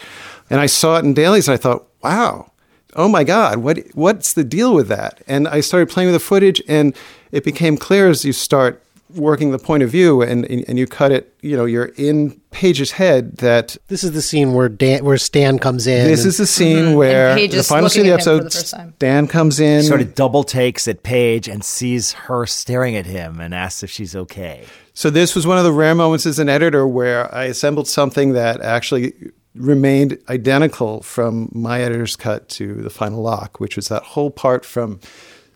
and 0.49 0.59
I 0.59 0.65
saw 0.65 0.97
it 0.97 1.05
in 1.05 1.13
dailies, 1.13 1.47
and 1.47 1.53
I 1.53 1.57
thought, 1.57 1.87
"Wow." 2.03 2.49
Oh 2.95 3.07
my 3.07 3.23
God! 3.23 3.57
What 3.57 3.79
what's 3.93 4.33
the 4.33 4.43
deal 4.43 4.75
with 4.75 4.87
that? 4.87 5.23
And 5.27 5.47
I 5.47 5.61
started 5.61 5.89
playing 5.89 6.11
with 6.11 6.15
the 6.15 6.25
footage, 6.25 6.61
and 6.67 6.95
it 7.31 7.43
became 7.43 7.75
clear 7.75 8.07
as 8.07 8.23
you 8.23 8.33
start 8.33 8.83
working 9.15 9.51
the 9.51 9.59
point 9.59 9.83
of 9.83 9.89
view, 9.89 10.21
and 10.21 10.45
and 10.45 10.77
you 10.77 10.87
cut 10.87 11.11
it. 11.11 11.33
You 11.41 11.57
know, 11.57 11.65
you're 11.65 11.91
in 11.97 12.39
Paige's 12.51 12.91
head 12.91 13.37
that 13.37 13.77
This 13.87 14.03
is 14.03 14.11
the 14.11 14.21
scene 14.21 14.53
where 14.53 14.69
Dan, 14.69 15.03
where 15.03 15.17
Stan 15.17 15.59
comes 15.59 15.87
in. 15.87 16.07
this 16.07 16.21
and- 16.21 16.27
is 16.29 16.37
the 16.37 16.43
mm-hmm. 16.43 16.85
scene 16.85 16.95
where 16.95 17.35
Paige 17.35 17.51
the 17.53 17.63
final 17.63 17.89
scene 17.89 18.09
of 18.09 18.23
the 18.23 18.31
looking 18.31 18.37
at 18.37 18.43
him 18.43 18.47
for 18.47 18.47
episode, 18.47 18.73
the 18.73 18.89
first. 18.89 18.99
Dan 18.99 19.27
comes 19.27 19.59
in. 19.59 19.83
Sort 19.83 20.01
of 20.01 20.15
double 20.15 20.43
takes 20.43 20.87
at 20.87 21.03
Paige 21.03 21.47
and 21.47 21.63
sees 21.63 22.13
her 22.13 22.45
staring 22.45 22.95
at 22.95 23.05
him 23.05 23.39
and 23.39 23.53
asks 23.53 23.83
if 23.83 23.89
she's 23.89 24.15
okay. 24.15 24.65
So 24.93 25.09
this 25.09 25.35
was 25.35 25.47
one 25.47 25.57
of 25.57 25.63
the 25.63 25.71
rare 25.71 25.95
moments 25.95 26.25
as 26.25 26.39
an 26.39 26.49
editor 26.49 26.87
where 26.87 27.33
I 27.33 27.45
assembled 27.45 27.87
something 27.87 28.33
that 28.33 28.61
actually 28.61 29.13
remained 29.55 30.17
identical 30.29 31.01
from 31.01 31.49
my 31.51 31.81
editor's 31.81 32.15
cut 32.15 32.49
to 32.49 32.75
the 32.75 32.89
final 32.89 33.21
lock, 33.21 33.59
which 33.59 33.75
was 33.75 33.87
that 33.87 34.03
whole 34.03 34.31
part 34.31 34.65
from 34.65 34.99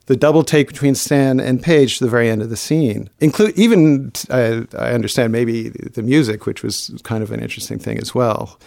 the 0.08 0.16
double 0.16 0.44
take 0.44 0.68
between 0.68 0.96
Stan 0.96 1.40
and 1.40 1.62
Paige 1.62 2.00
to 2.00 2.04
the 2.06 2.10
very 2.10 2.30
end 2.30 2.42
of 2.42 2.50
the 2.50 2.58
scene. 2.58 3.10
Include 3.20 3.58
even 3.58 4.12
I, 4.30 4.66
I 4.78 4.92
understand 4.92 5.32
maybe 5.32 5.70
the 5.70 6.02
music, 6.02 6.46
which 6.46 6.64
was 6.64 6.92
kind 7.04 7.22
of 7.24 7.32
an 7.32 7.40
interesting 7.42 7.78
thing 7.80 8.00
as 8.00 8.16
well. 8.16 8.60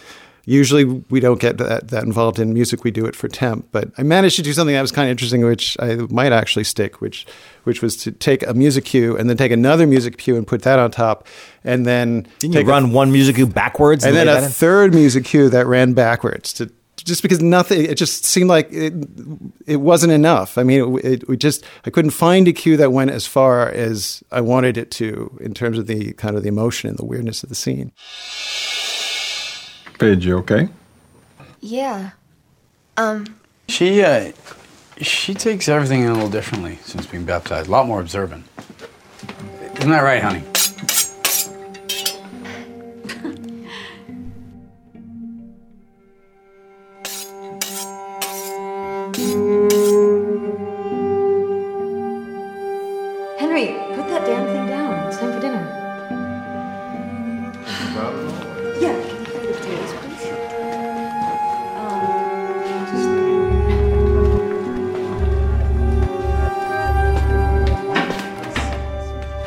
Usually 0.45 0.85
we 0.85 1.19
don't 1.19 1.39
get 1.39 1.59
that, 1.59 1.89
that 1.89 2.03
involved 2.03 2.39
in 2.39 2.51
music. 2.51 2.83
We 2.83 2.89
do 2.89 3.05
it 3.05 3.15
for 3.15 3.27
temp, 3.27 3.67
but 3.71 3.91
I 3.99 4.03
managed 4.03 4.37
to 4.37 4.41
do 4.41 4.53
something 4.53 4.73
that 4.73 4.81
was 4.81 4.91
kind 4.91 5.07
of 5.07 5.11
interesting, 5.11 5.45
which 5.45 5.77
I 5.79 5.97
might 6.09 6.31
actually 6.31 6.63
stick, 6.63 6.99
which 6.99 7.27
which 7.63 7.83
was 7.83 7.95
to 7.97 8.11
take 8.11 8.45
a 8.47 8.55
music 8.55 8.85
cue 8.85 9.15
and 9.15 9.29
then 9.29 9.37
take 9.37 9.51
another 9.51 9.85
music 9.85 10.17
cue 10.17 10.35
and 10.37 10.47
put 10.47 10.63
that 10.63 10.79
on 10.79 10.89
top, 10.89 11.27
and 11.63 11.85
then 11.85 12.27
Didn't 12.39 12.53
you 12.53 12.59
take 12.59 12.65
a- 12.67 12.69
run 12.71 12.91
one 12.91 13.11
music 13.11 13.35
cue 13.35 13.45
backwards 13.45 14.03
and 14.03 14.15
lay 14.15 14.25
then 14.25 14.43
a 14.43 14.47
third 14.47 14.95
music 14.95 15.25
cue 15.25 15.47
that 15.49 15.67
ran 15.67 15.93
backwards 15.93 16.53
to 16.53 16.71
just 17.03 17.21
because 17.21 17.41
nothing 17.41 17.85
it 17.85 17.95
just 17.95 18.25
seemed 18.25 18.49
like 18.49 18.71
it, 18.71 18.93
it 19.65 19.77
wasn't 19.77 20.11
enough 20.11 20.57
i 20.57 20.63
mean 20.63 20.97
it, 20.97 21.05
it, 21.05 21.27
we 21.27 21.37
just 21.37 21.63
i 21.85 21.89
couldn't 21.89 22.11
find 22.11 22.47
a 22.47 22.53
cue 22.53 22.77
that 22.77 22.91
went 22.91 23.11
as 23.11 23.25
far 23.25 23.69
as 23.69 24.23
i 24.31 24.41
wanted 24.41 24.77
it 24.77 24.91
to 24.91 25.37
in 25.41 25.53
terms 25.53 25.77
of 25.77 25.87
the 25.87 26.13
kind 26.13 26.35
of 26.35 26.43
the 26.43 26.49
emotion 26.49 26.89
and 26.89 26.97
the 26.99 27.05
weirdness 27.05 27.43
of 27.43 27.49
the 27.49 27.55
scene 27.55 27.91
Paige, 30.01 30.25
you 30.25 30.37
okay? 30.39 30.67
Yeah. 31.59 32.09
She 33.67 34.03
uh, 34.03 34.31
she 34.97 35.35
takes 35.35 35.69
everything 35.69 36.07
a 36.07 36.11
little 36.11 36.27
differently 36.27 36.79
since 36.83 37.05
being 37.05 37.23
baptized. 37.23 37.67
A 37.67 37.71
lot 37.71 37.85
more 37.85 37.99
observant. 38.01 38.45
Isn't 39.75 39.91
that 39.91 40.01
right, 40.01 40.23
honey? 40.23 40.43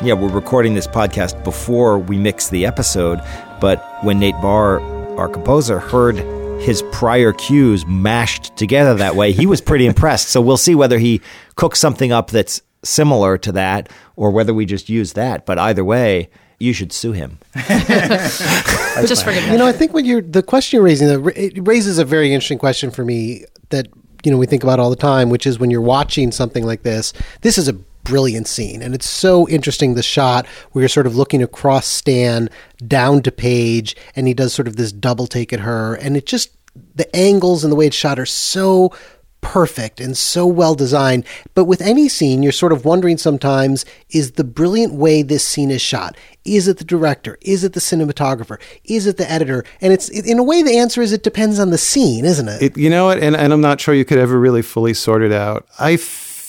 Yeah, 0.05 0.13
we're 0.13 0.29
recording 0.29 0.75
this 0.75 0.85
podcast 0.85 1.43
before 1.43 1.97
we 1.97 2.19
mix 2.19 2.49
the 2.49 2.63
episode, 2.67 3.21
but 3.59 3.83
when 4.03 4.19
Nate 4.19 4.39
Barr, 4.39 4.79
our 5.17 5.27
composer, 5.27 5.79
heard 5.79 6.17
his 6.61 6.83
prior 6.91 7.33
cues 7.33 7.87
mashed 7.87 8.55
together 8.55 8.93
that 8.93 9.15
way, 9.15 9.31
he 9.31 9.47
was 9.47 9.61
pretty 9.61 9.87
impressed. 9.87 10.29
So 10.29 10.41
we'll 10.41 10.57
see 10.57 10.75
whether 10.75 10.99
he 10.99 11.21
cooks 11.55 11.79
something 11.79 12.11
up 12.11 12.29
that's 12.29 12.61
similar 12.83 13.39
to 13.39 13.51
that 13.53 13.89
or 14.15 14.29
whether 14.29 14.53
we 14.53 14.67
just 14.67 14.89
use 14.89 15.13
that. 15.13 15.43
But 15.43 15.57
either 15.57 15.83
way, 15.83 16.29
you 16.59 16.71
should 16.71 16.93
sue 16.93 17.13
him. 17.13 17.39
Just 17.55 19.23
for 19.23 19.33
good 19.33 19.51
You 19.51 19.57
know, 19.57 19.65
I 19.65 19.71
think 19.71 19.91
what 19.91 20.05
you're 20.05 20.21
the 20.21 20.43
question 20.43 20.77
you're 20.77 20.85
raising 20.85 21.07
that 21.07 21.33
it 21.35 21.67
raises 21.67 21.97
a 21.97 22.05
very 22.05 22.31
interesting 22.31 22.59
question 22.59 22.91
for 22.91 23.03
me 23.03 23.45
that 23.69 23.87
you 24.23 24.31
know 24.31 24.37
we 24.37 24.45
think 24.45 24.63
about 24.63 24.79
all 24.79 24.91
the 24.91 24.95
time, 24.95 25.31
which 25.31 25.47
is 25.47 25.57
when 25.57 25.71
you're 25.71 25.81
watching 25.81 26.31
something 26.31 26.63
like 26.63 26.83
this. 26.83 27.11
This 27.41 27.57
is 27.57 27.67
a 27.67 27.75
brilliant 28.05 28.47
scene, 28.47 28.81
and 28.81 28.95
it's 28.95 29.09
so 29.09 29.47
interesting. 29.49 29.95
The 29.95 30.03
shot 30.03 30.47
where 30.71 30.83
you're 30.83 30.89
sort 30.89 31.07
of 31.07 31.17
looking 31.17 31.43
across 31.43 31.85
Stan 31.85 32.49
down 32.87 33.21
to 33.23 33.31
Paige, 33.31 33.97
and 34.15 34.27
he 34.27 34.33
does 34.33 34.53
sort 34.53 34.67
of 34.67 34.77
this 34.77 34.93
double 34.93 35.27
take 35.27 35.51
at 35.51 35.59
her, 35.59 35.95
and 35.95 36.15
it 36.15 36.25
just 36.25 36.51
the 36.95 37.13
angles 37.15 37.63
and 37.63 37.71
the 37.71 37.75
way 37.75 37.87
it's 37.87 37.95
shot 37.95 38.19
are 38.19 38.25
so 38.25 38.93
perfect 39.41 39.99
and 39.99 40.17
so 40.17 40.45
well 40.47 40.73
designed. 40.73 41.23
But 41.53 41.65
with 41.65 41.79
any 41.81 42.09
scene, 42.09 42.41
you're 42.41 42.51
sort 42.51 42.71
of 42.71 42.83
wondering 42.83 43.17
sometimes 43.17 43.85
is 44.09 44.31
the 44.33 44.43
brilliant 44.43 44.93
way 44.93 45.21
this 45.21 45.47
scene 45.47 45.69
is 45.69 45.83
shot? 45.83 46.17
Is 46.43 46.67
it 46.67 46.79
the 46.79 46.83
director? 46.83 47.37
Is 47.41 47.63
it 47.63 47.73
the 47.73 47.79
cinematographer? 47.79 48.59
Is 48.85 49.05
it 49.05 49.17
the 49.17 49.31
editor? 49.31 49.63
And 49.81 49.93
it's 49.93 50.09
in 50.09 50.39
a 50.39 50.43
way 50.43 50.63
the 50.63 50.77
answer 50.77 51.01
is 51.01 51.13
it 51.13 51.21
depends 51.21 51.59
on 51.59 51.69
the 51.69 51.77
scene, 51.77 52.25
isn't 52.25 52.47
it? 52.47 52.61
it, 52.61 52.77
you 52.77 52.89
know 52.89 53.05
what 53.05 53.19
and, 53.19 53.35
and 53.35 53.53
i'm 53.53 53.61
not 53.61 53.79
sure 53.79 53.93
you 53.93 54.05
could 54.05 54.17
ever 54.17 54.39
really 54.39 54.61
fully 54.61 54.93
sort 54.93 55.21
it 55.21 55.31
out 55.31 55.67
i 55.79 55.95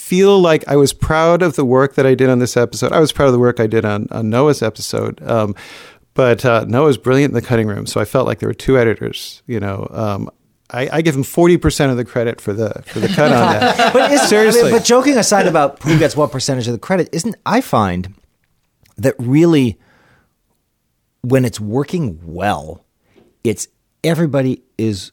feel 0.07 0.41
like 0.41 0.63
I 0.69 0.77
was 0.77 0.93
proud 0.93 1.43
of 1.43 1.57
the 1.57 1.65
work 1.65 1.97
that 1.97 2.07
I 2.07 2.15
did 2.15 2.31
on 2.31 2.39
this 2.39 2.57
episode. 2.57 2.93
I 2.93 3.01
was 3.01 3.11
proud 3.11 3.27
of 3.27 3.33
the 3.33 3.41
work 3.41 3.59
I 3.59 3.67
did 3.67 3.85
on, 3.85 4.07
on 4.13 4.31
Noah's 4.31 4.63
episode. 4.63 5.21
Um, 5.29 5.57
but 6.15 6.45
uh, 6.45 6.65
Noah's 6.69 6.97
brilliant 6.97 7.33
in 7.33 7.35
the 7.35 7.43
cutting 7.43 7.67
room, 7.67 7.87
so 7.87 8.01
I 8.01 8.05
felt 8.05 8.25
like 8.25 8.39
there 8.39 8.49
were 8.49 8.55
two 8.55 8.79
editors. 8.79 9.43
You 9.49 9.59
know, 9.59 9.89
um, 9.91 10.31
I, 10.71 10.89
I, 10.93 11.03
give 11.03 11.17
him 11.17 11.25
forty 11.25 11.57
percent 11.57 11.91
of 11.91 11.97
the 11.97 12.05
credit 12.05 12.41
for 12.41 12.53
the 12.53 12.83
for 12.87 13.01
the 13.01 13.09
cut 13.09 13.33
on 13.33 13.53
that. 13.53 13.93
but 13.93 14.17
seriously, 14.29 14.61
I 14.61 14.65
mean, 14.65 14.73
but 14.75 14.85
joking 14.85 15.19
aside 15.19 15.49
about 15.49 15.83
who 15.83 15.99
gets 15.99 16.17
what 16.17 16.31
percentage 16.31 16.69
of 16.69 16.73
the 16.73 16.79
credit, 16.79 17.09
isn't 17.13 17.35
I 17.45 17.61
find 17.61 18.15
that 18.97 19.15
really 19.19 19.77
when 21.23 21.45
it's 21.45 21.59
working 21.59 22.21
well, 22.25 22.85
it's 23.43 23.67
everybody 24.05 24.63
is 24.79 25.11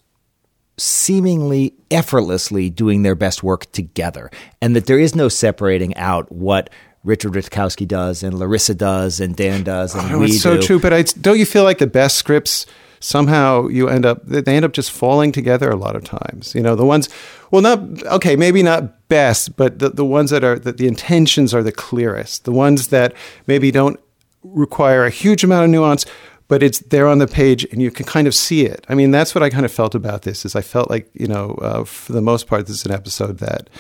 seemingly 0.77 1.73
effortlessly 1.91 2.69
doing 2.69 3.03
their 3.03 3.15
best 3.15 3.43
work 3.43 3.71
together, 3.71 4.31
and 4.61 4.75
that 4.75 4.85
there 4.85 4.99
is 4.99 5.15
no 5.15 5.29
separating 5.29 5.95
out 5.95 6.31
what 6.31 6.69
Richard 7.03 7.33
Rutkowski 7.33 7.87
does 7.87 8.23
and 8.23 8.37
Larissa 8.37 8.75
does 8.75 9.19
and 9.19 9.35
Dan 9.35 9.63
does 9.63 9.93
and 9.93 10.13
oh, 10.13 10.19
we 10.19 10.27
it's 10.27 10.41
so 10.41 10.55
do. 10.55 10.61
true. 10.61 10.79
But 10.79 10.93
I, 10.93 11.01
don't 11.03 11.37
you 11.37 11.45
feel 11.45 11.63
like 11.63 11.79
the 11.79 11.87
best 11.87 12.15
scripts 12.15 12.65
somehow 13.01 13.67
you 13.67 13.89
end 13.89 14.05
up 14.05 14.25
they 14.25 14.55
end 14.55 14.63
up 14.63 14.71
just 14.71 14.89
falling 14.89 15.33
together 15.33 15.69
a 15.69 15.75
lot 15.75 15.95
of 15.95 16.03
times. 16.05 16.55
You 16.55 16.61
know, 16.61 16.75
the 16.75 16.85
ones 16.85 17.09
well 17.51 17.61
not 17.61 18.03
okay, 18.05 18.35
maybe 18.35 18.63
not 18.63 19.07
best, 19.09 19.57
but 19.57 19.79
the, 19.79 19.89
the 19.89 20.05
ones 20.05 20.29
that 20.29 20.43
are 20.43 20.57
that 20.57 20.77
the 20.77 20.87
intentions 20.87 21.53
are 21.53 21.63
the 21.63 21.73
clearest. 21.73 22.45
The 22.45 22.53
ones 22.53 22.87
that 22.87 23.13
maybe 23.47 23.69
don't 23.71 23.99
require 24.43 25.05
a 25.05 25.09
huge 25.09 25.43
amount 25.43 25.65
of 25.65 25.71
nuance, 25.71 26.05
but 26.53 26.61
it's 26.61 26.77
there 26.81 27.07
on 27.07 27.17
the 27.17 27.25
page 27.25 27.65
and 27.71 27.81
you 27.81 27.89
can 27.89 28.05
kind 28.05 28.27
of 28.27 28.35
see 28.35 28.63
it. 28.63 28.85
I 28.87 28.93
mean, 28.93 29.09
that's 29.09 29.33
what 29.33 29.41
I 29.41 29.49
kind 29.49 29.65
of 29.65 29.71
felt 29.71 29.95
about 29.95 30.21
this. 30.21 30.45
Is 30.45 30.55
I 30.55 30.61
felt 30.61 30.87
like 30.87 31.09
you 31.15 31.25
know, 31.25 31.55
uh, 31.63 31.83
for 31.83 32.13
the 32.13 32.21
most 32.21 32.45
part, 32.45 32.67
this 32.67 32.75
is 32.75 32.85
an 32.85 32.91
episode 32.91 33.39
that 33.39 33.71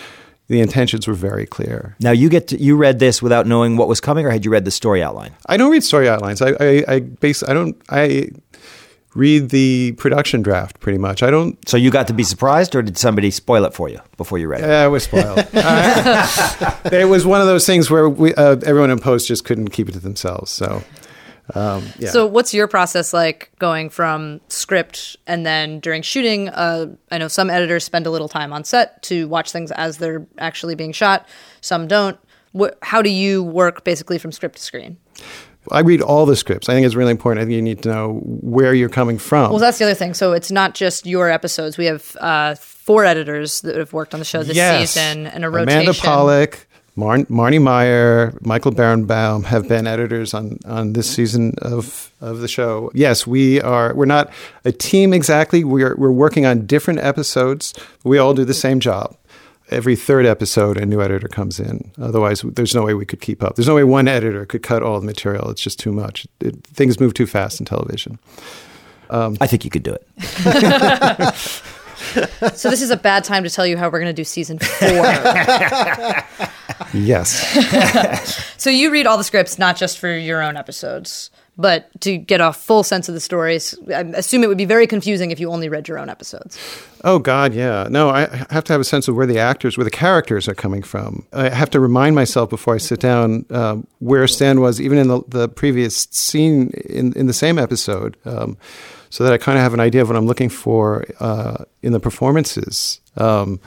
the 0.47 0.59
intentions 0.59 1.07
were 1.07 1.13
very 1.13 1.45
clear. 1.45 1.95
Now 1.99 2.09
you 2.09 2.29
get 2.29 2.47
to, 2.47 2.59
you 2.59 2.75
read 2.75 2.97
this 2.97 3.21
without 3.21 3.45
knowing 3.45 3.77
what 3.77 3.87
was 3.87 4.01
coming, 4.01 4.25
or 4.25 4.31
had 4.31 4.43
you 4.43 4.49
read 4.49 4.65
the 4.65 4.71
story 4.71 5.03
outline? 5.03 5.35
I 5.45 5.55
don't 5.55 5.71
read 5.71 5.83
story 5.83 6.09
outlines. 6.09 6.41
I 6.41 6.55
I, 6.59 6.83
I 6.87 6.99
base 7.01 7.43
I 7.43 7.53
don't 7.53 7.79
I 7.89 8.31
read 9.13 9.51
the 9.51 9.91
production 9.91 10.41
draft 10.41 10.79
pretty 10.79 10.97
much. 10.97 11.21
I 11.21 11.29
don't. 11.29 11.69
So 11.69 11.77
you 11.77 11.91
got 11.91 12.07
to 12.07 12.13
be 12.13 12.23
surprised, 12.23 12.73
or 12.73 12.81
did 12.81 12.97
somebody 12.97 13.29
spoil 13.29 13.65
it 13.65 13.75
for 13.75 13.87
you 13.87 13.99
before 14.17 14.39
you 14.39 14.47
read 14.47 14.61
it? 14.61 14.67
Yeah, 14.67 14.81
I 14.81 14.87
was 14.87 15.03
spoiled. 15.03 15.47
uh, 15.53 16.75
it 16.91 17.07
was 17.07 17.23
one 17.23 17.39
of 17.39 17.45
those 17.45 17.67
things 17.67 17.91
where 17.91 18.09
we, 18.09 18.33
uh, 18.33 18.55
everyone 18.65 18.89
in 18.89 18.97
post 18.97 19.27
just 19.27 19.45
couldn't 19.45 19.69
keep 19.69 19.89
it 19.89 19.91
to 19.91 19.99
themselves. 19.99 20.49
So. 20.49 20.81
Um, 21.53 21.85
yeah. 21.99 22.09
So, 22.09 22.25
what's 22.25 22.53
your 22.53 22.67
process 22.67 23.13
like 23.13 23.51
going 23.59 23.89
from 23.89 24.39
script 24.47 25.17
and 25.27 25.45
then 25.45 25.79
during 25.79 26.01
shooting? 26.01 26.49
Uh, 26.49 26.95
I 27.11 27.17
know 27.17 27.27
some 27.27 27.49
editors 27.49 27.83
spend 27.83 28.07
a 28.07 28.11
little 28.11 28.29
time 28.29 28.53
on 28.53 28.63
set 28.63 29.01
to 29.03 29.27
watch 29.27 29.51
things 29.51 29.71
as 29.71 29.97
they're 29.97 30.25
actually 30.37 30.75
being 30.75 30.93
shot. 30.93 31.27
Some 31.61 31.87
don't. 31.87 32.17
How 32.81 33.01
do 33.01 33.09
you 33.09 33.43
work 33.43 33.83
basically 33.83 34.17
from 34.19 34.31
script 34.31 34.55
to 34.55 34.61
screen? 34.61 34.97
I 35.71 35.79
read 35.79 36.01
all 36.01 36.25
the 36.25 36.35
scripts. 36.35 36.67
I 36.67 36.73
think 36.73 36.85
it's 36.85 36.95
really 36.95 37.11
important. 37.11 37.41
I 37.41 37.45
think 37.45 37.55
you 37.55 37.61
need 37.61 37.83
to 37.83 37.89
know 37.89 38.19
where 38.23 38.73
you're 38.73 38.89
coming 38.89 39.17
from. 39.17 39.49
Well, 39.49 39.59
that's 39.59 39.77
the 39.77 39.85
other 39.85 39.93
thing. 39.93 40.13
So 40.13 40.33
it's 40.33 40.51
not 40.51 40.75
just 40.75 41.05
your 41.05 41.29
episodes. 41.29 41.77
We 41.77 41.85
have 41.85 42.17
uh, 42.19 42.55
four 42.55 43.05
editors 43.05 43.61
that 43.61 43.77
have 43.77 43.93
worked 43.93 44.13
on 44.13 44.19
the 44.19 44.25
show 44.25 44.43
this 44.43 44.57
yes. 44.57 44.91
season 44.91 45.27
and 45.27 45.45
a 45.45 45.49
rotation. 45.49 45.81
Amanda 45.81 45.93
Pollock, 45.93 46.67
Mar- 46.95 47.25
Marnie 47.25 47.61
Meyer, 47.61 48.37
Michael 48.41 48.71
Berenbaum 48.71 49.45
have 49.45 49.67
been 49.67 49.87
editors 49.87 50.33
on, 50.33 50.59
on 50.65 50.93
this 50.93 51.09
season 51.09 51.55
of, 51.61 52.11
of 52.21 52.39
the 52.39 52.47
show. 52.47 52.91
Yes, 52.93 53.25
we 53.25 53.59
are. 53.61 53.93
We're 53.95 54.05
not 54.05 54.31
a 54.63 54.71
team 54.71 55.13
exactly. 55.13 55.63
We're 55.63 55.95
we're 55.95 56.11
working 56.11 56.45
on 56.45 56.65
different 56.65 56.99
episodes. 56.99 57.73
We 58.03 58.17
all 58.17 58.33
do 58.33 58.45
the 58.45 58.53
same 58.53 58.79
job 58.79 59.17
every 59.69 59.95
third 59.95 60.25
episode 60.25 60.77
a 60.77 60.85
new 60.85 61.01
editor 61.01 61.27
comes 61.27 61.59
in. 61.59 61.91
Otherwise, 61.99 62.41
there's 62.41 62.75
no 62.75 62.83
way 62.83 62.93
we 62.93 63.05
could 63.05 63.21
keep 63.21 63.41
up. 63.41 63.55
There's 63.55 63.67
no 63.67 63.75
way 63.75 63.83
one 63.83 64.07
editor 64.07 64.45
could 64.45 64.61
cut 64.61 64.83
all 64.83 64.99
the 64.99 65.05
material. 65.05 65.49
It's 65.49 65.61
just 65.61 65.79
too 65.79 65.91
much. 65.91 66.27
It, 66.39 66.63
things 66.67 66.99
move 66.99 67.13
too 67.13 67.25
fast 67.25 67.59
in 67.59 67.65
television. 67.65 68.19
Um, 69.09 69.37
I 69.41 69.47
think 69.47 69.65
you 69.65 69.71
could 69.71 69.83
do 69.83 69.93
it. 69.93 70.07
so 72.55 72.69
this 72.69 72.81
is 72.81 72.91
a 72.91 72.97
bad 72.97 73.23
time 73.23 73.43
to 73.43 73.49
tell 73.49 73.65
you 73.65 73.77
how 73.77 73.89
we're 73.89 73.99
going 73.99 74.13
to 74.13 74.13
do 74.13 74.23
season 74.23 74.59
four. 74.59 74.89
yes. 76.93 78.55
so 78.57 78.69
you 78.69 78.91
read 78.91 79.07
all 79.07 79.17
the 79.17 79.23
scripts, 79.23 79.59
not 79.59 79.77
just 79.77 79.99
for 79.99 80.15
your 80.15 80.41
own 80.41 80.57
episodes 80.57 81.29
but 81.57 81.89
to 82.01 82.17
get 82.17 82.41
a 82.41 82.51
full 82.51 82.83
sense 82.83 83.07
of 83.07 83.13
the 83.13 83.19
stories, 83.19 83.75
I 83.89 84.01
assume 84.15 84.43
it 84.43 84.47
would 84.47 84.57
be 84.57 84.65
very 84.65 84.87
confusing 84.87 85.31
if 85.31 85.39
you 85.39 85.51
only 85.51 85.69
read 85.69 85.87
your 85.87 85.99
own 85.99 86.09
episodes. 86.09 86.57
Oh 87.03 87.19
God, 87.19 87.53
yeah. 87.53 87.87
No, 87.89 88.09
I 88.09 88.25
have 88.49 88.63
to 88.65 88.73
have 88.73 88.81
a 88.81 88.85
sense 88.85 89.07
of 89.07 89.15
where 89.15 89.27
the 89.27 89.37
actors, 89.37 89.77
where 89.77 89.83
the 89.83 89.91
characters 89.91 90.47
are 90.47 90.55
coming 90.55 90.81
from. 90.81 91.25
I 91.31 91.49
have 91.49 91.69
to 91.71 91.79
remind 91.79 92.15
myself 92.15 92.49
before 92.49 92.73
I 92.73 92.77
sit 92.79 92.99
down 92.99 93.45
um, 93.51 93.85
where 93.99 94.27
Stan 94.27 94.61
was, 94.61 94.81
even 94.81 94.97
in 94.97 95.07
the, 95.07 95.21
the 95.27 95.49
previous 95.49 96.07
scene 96.11 96.71
in 96.89 97.13
in 97.13 97.27
the 97.27 97.33
same 97.33 97.59
episode, 97.59 98.17
um, 98.25 98.57
so 99.09 99.23
that 99.23 99.33
I 99.33 99.37
kind 99.37 99.57
of 99.57 99.63
have 99.63 99.75
an 99.75 99.79
idea 99.79 100.01
of 100.01 100.09
what 100.09 100.17
I'm 100.17 100.25
looking 100.25 100.49
for 100.49 101.05
uh, 101.19 101.65
in 101.83 101.93
the 101.93 101.99
performances. 101.99 102.99
Um, 103.15 103.59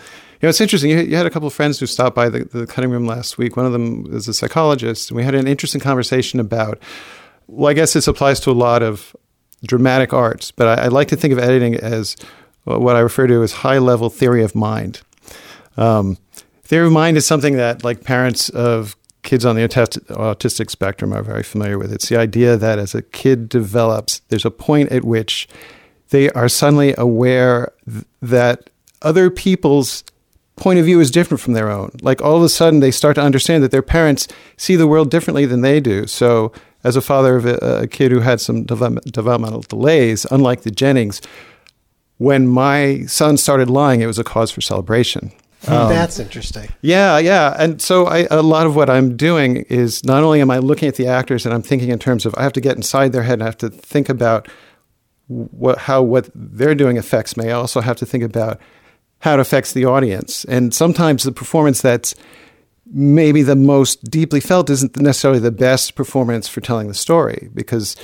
know, 0.42 0.48
it's 0.48 0.60
interesting. 0.60 0.90
You, 0.90 0.98
you, 1.00 1.16
had 1.16 1.26
a 1.26 1.30
couple 1.30 1.46
of 1.46 1.54
friends 1.54 1.78
who 1.78 1.86
stopped 1.86 2.14
by 2.14 2.28
the, 2.28 2.44
the 2.44 2.66
cutting 2.66 2.90
room 2.90 3.06
last 3.06 3.38
week. 3.38 3.56
One 3.56 3.66
of 3.66 3.72
them 3.72 4.06
is 4.14 4.28
a 4.28 4.34
psychologist, 4.34 5.10
and 5.10 5.16
we 5.16 5.24
had 5.24 5.34
an 5.34 5.46
interesting 5.46 5.80
conversation 5.80 6.40
about 6.40 6.80
well, 7.48 7.70
I 7.70 7.74
guess 7.74 7.92
this 7.92 8.08
applies 8.08 8.40
to 8.40 8.50
a 8.50 8.52
lot 8.52 8.82
of 8.82 9.14
dramatic 9.64 10.12
arts, 10.12 10.50
but 10.50 10.78
I, 10.78 10.84
I 10.84 10.88
like 10.88 11.08
to 11.08 11.16
think 11.16 11.32
of 11.32 11.38
editing 11.38 11.74
as 11.74 12.16
what 12.64 12.96
I 12.96 13.00
refer 13.00 13.26
to 13.26 13.42
as 13.42 13.52
high 13.52 13.78
level 13.78 14.10
theory 14.10 14.42
of 14.42 14.54
mind. 14.54 15.02
Um, 15.76 16.18
theory 16.62 16.86
of 16.86 16.92
mind 16.92 17.16
is 17.16 17.26
something 17.26 17.56
that, 17.56 17.84
like 17.84 18.02
parents 18.02 18.48
of 18.48 18.96
kids 19.22 19.44
on 19.44 19.56
the 19.56 19.62
autistic 19.62 20.70
spectrum 20.70 21.12
are 21.12 21.22
very 21.22 21.42
familiar 21.42 21.78
with. 21.78 21.92
It's 21.92 22.08
the 22.08 22.16
idea 22.16 22.56
that 22.56 22.78
as 22.78 22.94
a 22.94 23.02
kid 23.02 23.48
develops, 23.48 24.20
there's 24.28 24.44
a 24.44 24.50
point 24.50 24.90
at 24.92 25.04
which 25.04 25.48
they 26.10 26.30
are 26.30 26.48
suddenly 26.48 26.94
aware 26.96 27.72
th- 27.90 28.04
that 28.22 28.70
other 29.02 29.30
people's 29.30 30.04
point 30.56 30.78
of 30.78 30.84
view 30.84 31.00
is 31.00 31.10
different 31.10 31.40
from 31.40 31.52
their 31.52 31.70
own. 31.70 31.90
Like 32.00 32.22
all 32.22 32.36
of 32.36 32.42
a 32.42 32.48
sudden, 32.48 32.80
they 32.80 32.90
start 32.90 33.14
to 33.16 33.22
understand 33.22 33.62
that 33.62 33.70
their 33.70 33.82
parents 33.82 34.26
see 34.56 34.76
the 34.76 34.86
world 34.86 35.10
differently 35.10 35.46
than 35.46 35.60
they 35.60 35.80
do. 35.80 36.06
So 36.06 36.52
as 36.82 36.96
a 36.96 37.00
father 37.00 37.36
of 37.36 37.46
a, 37.46 37.56
a 37.82 37.86
kid 37.86 38.10
who 38.10 38.20
had 38.20 38.40
some 38.40 38.64
developmental 38.64 39.62
delays, 39.62 40.24
unlike 40.30 40.62
the 40.62 40.70
Jennings, 40.70 41.20
when 42.18 42.48
my 42.48 43.02
son 43.06 43.36
started 43.36 43.68
lying, 43.68 44.00
it 44.00 44.06
was 44.06 44.18
a 44.18 44.24
cause 44.24 44.50
for 44.50 44.60
celebration. 44.60 45.32
Um, 45.66 45.88
That's 45.88 46.18
interesting. 46.18 46.68
Yeah, 46.80 47.18
yeah. 47.18 47.56
And 47.58 47.82
so 47.82 48.06
I, 48.06 48.26
a 48.30 48.42
lot 48.42 48.66
of 48.66 48.76
what 48.76 48.88
I'm 48.88 49.16
doing 49.16 49.56
is 49.68 50.04
not 50.04 50.22
only 50.22 50.40
am 50.40 50.50
I 50.50 50.58
looking 50.58 50.88
at 50.88 50.94
the 50.94 51.08
actors 51.08 51.44
and 51.44 51.54
I'm 51.54 51.62
thinking 51.62 51.88
in 51.90 51.98
terms 51.98 52.24
of 52.24 52.34
I 52.36 52.42
have 52.42 52.52
to 52.54 52.60
get 52.60 52.76
inside 52.76 53.12
their 53.12 53.24
head 53.24 53.34
and 53.34 53.42
I 53.42 53.46
have 53.46 53.58
to 53.58 53.68
think 53.68 54.08
about 54.08 54.48
what, 55.26 55.78
how 55.78 56.02
what 56.02 56.30
they're 56.34 56.74
doing 56.74 56.98
affects 56.98 57.36
me. 57.36 57.48
I 57.48 57.52
also 57.52 57.80
have 57.80 57.96
to 57.96 58.06
think 58.06 58.22
about 58.22 58.60
how 59.20 59.34
it 59.34 59.40
affects 59.40 59.72
the 59.72 59.84
audience. 59.84 60.44
And 60.44 60.74
sometimes 60.74 61.24
the 61.24 61.32
performance 61.32 61.80
that's 61.80 62.14
maybe 62.92 63.42
the 63.42 63.56
most 63.56 64.04
deeply 64.10 64.40
felt 64.40 64.70
isn't 64.70 64.96
necessarily 64.96 65.40
the 65.40 65.50
best 65.50 65.94
performance 65.94 66.48
for 66.48 66.60
telling 66.60 66.88
the 66.88 66.94
story 66.94 67.50
because 67.54 67.96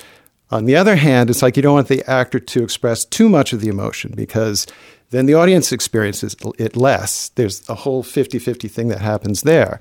on 0.50 0.64
the 0.64 0.75
other 0.75 0.97
hand 0.97 1.31
it's 1.31 1.40
like 1.40 1.57
you 1.57 1.62
don't 1.62 1.75
want 1.75 1.88
the 1.88 2.04
actor 2.11 2.40
to 2.40 2.64
express 2.64 3.04
too 3.04 3.28
much 3.28 3.52
of 3.52 3.61
the 3.61 3.69
emotion 3.69 4.12
because 4.16 4.66
then 5.11 5.26
the 5.26 5.35
audience 5.35 5.73
experiences 5.73 6.35
it 6.59 6.75
less. 6.75 7.28
There's 7.31 7.69
a 7.69 7.75
whole 7.75 8.02
50-50 8.02 8.71
thing 8.71 8.88
that 8.88 9.00
happens 9.00 9.42
there. 9.42 9.78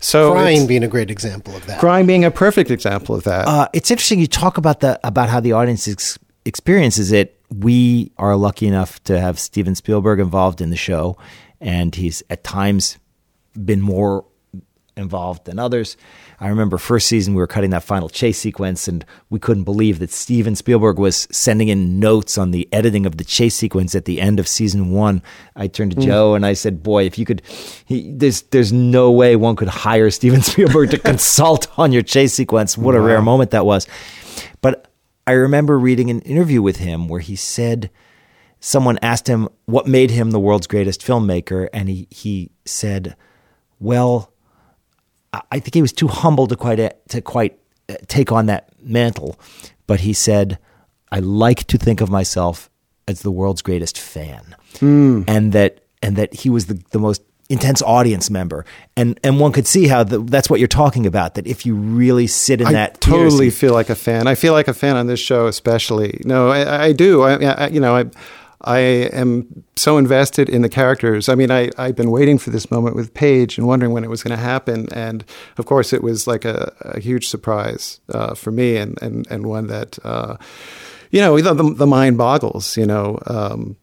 So 0.00 0.32
crying 0.32 0.66
being 0.66 0.82
a 0.82 0.88
great 0.88 1.10
example 1.10 1.54
of 1.54 1.66
that. 1.66 1.78
Crying 1.78 2.06
being 2.06 2.24
a 2.24 2.30
perfect 2.30 2.70
example 2.70 3.14
of 3.14 3.24
that. 3.24 3.46
Uh, 3.46 3.68
it's 3.72 3.90
interesting 3.90 4.18
you 4.18 4.26
talk 4.26 4.56
about 4.56 4.80
the 4.80 4.98
about 5.04 5.28
how 5.28 5.38
the 5.38 5.52
audience 5.52 5.86
ex- 5.86 6.18
experiences 6.44 7.12
it 7.12 7.39
we 7.54 8.12
are 8.16 8.36
lucky 8.36 8.66
enough 8.66 9.02
to 9.04 9.18
have 9.18 9.38
steven 9.38 9.74
spielberg 9.74 10.20
involved 10.20 10.60
in 10.60 10.70
the 10.70 10.76
show 10.76 11.16
and 11.60 11.94
he's 11.94 12.22
at 12.30 12.44
times 12.44 12.98
been 13.54 13.80
more 13.80 14.24
involved 14.96 15.46
than 15.46 15.58
others. 15.58 15.96
I 16.38 16.48
remember 16.48 16.78
first 16.78 17.08
season 17.08 17.34
we 17.34 17.40
were 17.40 17.46
cutting 17.46 17.70
that 17.70 17.82
final 17.82 18.08
chase 18.08 18.38
sequence 18.38 18.86
and 18.86 19.04
we 19.28 19.38
couldn't 19.38 19.64
believe 19.64 19.98
that 19.98 20.10
Steven 20.10 20.54
Spielberg 20.54 20.98
was 20.98 21.26
sending 21.30 21.68
in 21.68 21.98
notes 21.98 22.38
on 22.38 22.50
the 22.50 22.68
editing 22.72 23.06
of 23.06 23.16
the 23.16 23.24
chase 23.24 23.54
sequence 23.54 23.94
at 23.94 24.04
the 24.04 24.20
end 24.20 24.38
of 24.38 24.46
season 24.46 24.90
1. 24.90 25.22
I 25.56 25.66
turned 25.66 25.92
to 25.92 25.96
mm. 25.96 26.04
Joe 26.04 26.34
and 26.34 26.46
I 26.46 26.52
said, 26.52 26.82
"Boy, 26.82 27.04
if 27.04 27.18
you 27.18 27.24
could 27.24 27.42
he, 27.84 28.12
there's 28.12 28.42
there's 28.42 28.72
no 28.72 29.10
way 29.10 29.36
one 29.36 29.56
could 29.56 29.68
hire 29.68 30.10
Steven 30.10 30.42
Spielberg 30.42 30.90
to 30.90 30.98
consult 30.98 31.66
on 31.78 31.92
your 31.92 32.02
chase 32.02 32.32
sequence. 32.32 32.78
What 32.78 32.94
wow. 32.94 33.00
a 33.00 33.04
rare 33.04 33.22
moment 33.22 33.50
that 33.50 33.66
was." 33.66 33.86
But 34.62 34.89
I 35.30 35.34
remember 35.34 35.78
reading 35.78 36.10
an 36.10 36.22
interview 36.22 36.60
with 36.60 36.78
him 36.78 37.06
where 37.06 37.20
he 37.20 37.36
said 37.36 37.88
someone 38.58 38.98
asked 39.00 39.28
him 39.28 39.48
what 39.66 39.86
made 39.86 40.10
him 40.10 40.32
the 40.32 40.40
world's 40.40 40.66
greatest 40.66 41.02
filmmaker 41.02 41.68
and 41.72 41.88
he 41.88 42.08
he 42.10 42.50
said, 42.64 43.14
"Well, 43.78 44.32
I 45.32 45.60
think 45.60 45.74
he 45.74 45.82
was 45.82 45.92
too 45.92 46.08
humble 46.08 46.48
to 46.48 46.56
quite 46.56 47.08
to 47.10 47.20
quite 47.20 47.60
uh, 47.88 47.94
take 48.08 48.32
on 48.32 48.46
that 48.46 48.70
mantle, 48.82 49.38
but 49.86 50.00
he 50.00 50.12
said, 50.12 50.58
"I 51.12 51.20
like 51.20 51.62
to 51.68 51.78
think 51.78 52.00
of 52.00 52.10
myself 52.10 52.68
as 53.06 53.22
the 53.22 53.30
world's 53.30 53.62
greatest 53.62 53.98
fan," 53.98 54.56
mm. 54.78 55.22
and 55.28 55.52
that 55.52 55.84
and 56.02 56.16
that 56.16 56.34
he 56.34 56.50
was 56.50 56.66
the, 56.66 56.82
the 56.90 56.98
most 56.98 57.22
intense 57.50 57.82
audience 57.82 58.30
member, 58.30 58.64
and 58.96 59.20
and 59.22 59.38
one 59.38 59.52
could 59.52 59.66
see 59.66 59.88
how 59.88 60.04
the, 60.04 60.20
that's 60.20 60.48
what 60.48 60.60
you're 60.60 60.68
talking 60.68 61.04
about. 61.04 61.34
That 61.34 61.46
if 61.46 61.66
you 61.66 61.74
really 61.74 62.26
sit 62.26 62.60
in 62.60 62.68
I 62.68 62.72
that 62.72 63.00
totally 63.00 63.50
seat- 63.50 63.58
feel 63.58 63.74
like 63.74 63.90
a 63.90 63.94
fan. 63.94 64.26
I 64.26 64.34
feel 64.36 64.54
like 64.54 64.68
a 64.68 64.72
fan 64.74 64.96
on 64.96 65.06
this 65.06 65.20
show, 65.20 65.46
especially. 65.48 66.22
No, 66.24 66.48
I, 66.48 66.86
I 66.86 66.92
do. 66.92 67.22
I, 67.22 67.34
I, 67.34 67.66
you 67.68 67.80
know, 67.80 67.96
I, 67.96 68.04
I 68.62 68.78
am 68.78 69.64
so 69.74 69.98
invested 69.98 70.48
in 70.48 70.62
the 70.62 70.68
characters. 70.68 71.28
I 71.28 71.34
mean, 71.34 71.50
I, 71.50 71.70
I've 71.76 71.96
been 71.96 72.10
waiting 72.10 72.38
for 72.38 72.50
this 72.50 72.70
moment 72.70 72.94
with 72.94 73.12
Paige 73.12 73.58
and 73.58 73.66
wondering 73.66 73.92
when 73.92 74.04
it 74.04 74.10
was 74.10 74.22
going 74.22 74.36
to 74.36 74.42
happen. 74.42 74.86
And 74.92 75.24
of 75.58 75.66
course, 75.66 75.92
it 75.92 76.02
was 76.02 76.26
like 76.26 76.44
a, 76.44 76.72
a 76.80 77.00
huge 77.00 77.28
surprise 77.28 78.00
uh, 78.14 78.34
for 78.34 78.52
me, 78.52 78.76
and 78.76 79.00
and 79.02 79.26
and 79.30 79.46
one 79.46 79.66
that, 79.66 79.98
uh, 80.04 80.36
you 81.10 81.20
know, 81.20 81.40
the, 81.40 81.74
the 81.74 81.86
mind 81.86 82.16
boggles. 82.16 82.76
You 82.76 82.86
know. 82.86 83.18
Um, 83.26 83.76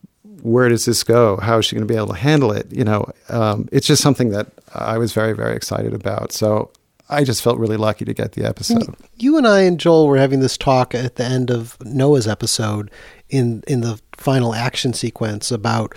where 0.48 0.70
does 0.70 0.86
this 0.86 1.04
go? 1.04 1.38
How 1.38 1.58
is 1.58 1.66
she 1.66 1.76
going 1.76 1.88
to 1.88 1.92
be 1.92 1.98
able 1.98 2.08
to 2.08 2.20
handle 2.20 2.52
it? 2.52 2.72
You 2.72 2.86
know, 2.86 3.12
um, 3.30 3.68
it's 3.72 3.86
just 3.86 4.02
something 4.02 4.30
that 4.30 4.48
I 4.74 4.98
was 4.98 5.14
very, 5.14 5.34
very 5.34 5.56
excited 5.56 5.94
about. 5.94 6.32
So 6.32 6.72
I 7.10 7.24
just 7.24 7.42
felt 7.42 7.58
really 7.58 7.78
lucky 7.78 8.06
to 8.06 8.14
get 8.14 8.34
the 8.34 8.46
episode. 8.46 8.96
You 9.18 9.38
and 9.38 9.48
I 9.48 9.62
and 9.62 9.80
Joel 9.80 10.08
were 10.08 10.18
having 10.18 10.40
this 10.40 10.58
talk 10.58 10.96
at 10.96 11.16
the 11.16 11.26
end 11.26 11.52
of 11.52 11.78
Noah's 11.84 12.28
episode 12.28 12.90
in 13.30 13.64
in 13.68 13.82
the 13.82 14.00
final 14.16 14.54
action 14.54 14.94
sequence 14.94 15.52
about 15.52 15.94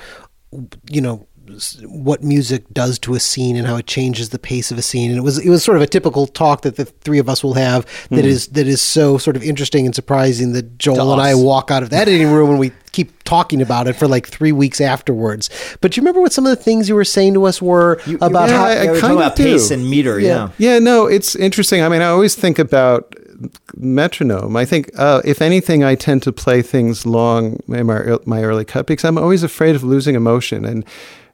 you 0.90 1.00
know 1.00 1.26
what 1.85 2.23
music 2.23 2.64
does 2.73 2.99
to 2.99 3.14
a 3.14 3.21
scene 3.21 3.57
and 3.57 3.66
how 3.66 3.76
it 3.76 3.87
changes 3.87 4.28
the 4.30 4.38
pace 4.38 4.71
of 4.71 4.78
a 4.78 4.83
scene 4.83 5.11
and 5.11 5.19
it 5.19 5.23
was 5.23 5.38
it 5.38 5.49
was 5.50 5.62
sort 5.64 5.76
of 5.76 5.83
a 5.83 5.87
typical 5.87 6.26
talk 6.26 6.62
that 6.62 6.76
the 6.76 6.85
three 6.85 7.19
of 7.19 7.28
us 7.28 7.42
will 7.42 7.54
have 7.54 7.87
that 8.11 8.25
is 8.25 8.47
that 8.49 8.66
is 8.66 8.80
so 8.80 9.19
sort 9.19 9.37
of 9.37 9.42
interesting 9.42 9.87
and 9.87 9.95
surprising 9.95 10.52
that 10.52 10.78
Joel 10.78 11.12
and 11.12 11.21
I 11.23 11.35
walk 11.35 11.71
out 11.71 11.83
of 11.83 11.90
that 11.90 12.02
editing 12.09 12.30
room 12.30 12.50
and 12.50 12.59
we 12.59 12.73
keep 12.92 13.23
talking 13.25 13.62
about 13.62 13.87
it 13.87 13.92
for 13.95 14.09
like 14.09 14.26
3 14.26 14.50
weeks 14.52 14.80
afterwards 14.80 15.49
but 15.80 15.92
do 15.92 15.99
you 15.99 16.02
remember 16.02 16.21
what 16.21 16.33
some 16.33 16.45
of 16.47 16.57
the 16.57 16.62
things 16.62 16.88
you 16.88 16.95
were 16.95 17.04
saying 17.04 17.35
to 17.35 17.45
us 17.45 17.62
were 17.62 18.00
about 18.21 18.49
yeah, 18.49 18.57
how 18.57 18.64
I- 18.64 18.83
Yeah, 18.83 18.90
we're 18.90 19.00
kind 19.00 19.19
of 19.21 19.37
pace 19.37 19.69
do. 19.69 19.75
and 19.75 19.88
meter. 19.88 20.19
Yeah. 20.19 20.28
Yeah. 20.59 20.73
Yeah, 20.73 20.78
no, 20.80 21.07
it's 21.07 21.37
interesting. 21.37 21.83
I 21.83 21.88
mean, 21.88 22.02
I 22.02 22.07
always 22.07 22.35
think 22.35 22.59
about 22.59 23.14
metronome. 23.76 24.57
I 24.57 24.64
think, 24.64 24.90
uh, 24.99 25.23
if 25.25 25.40
anything, 25.40 25.83
I 25.85 25.95
tend 25.95 26.23
to 26.25 26.33
play 26.33 26.62
things 26.62 27.07
long 27.07 27.61
in 27.69 27.87
my, 27.87 28.02
my 28.26 28.42
early 28.42 28.64
cut 28.64 28.87
because 28.87 29.04
I'm 29.04 29.19
always 29.19 29.42
afraid 29.42 29.75
of 29.75 29.83
losing 29.83 30.14
emotion. 30.14 30.64
And 30.64 30.85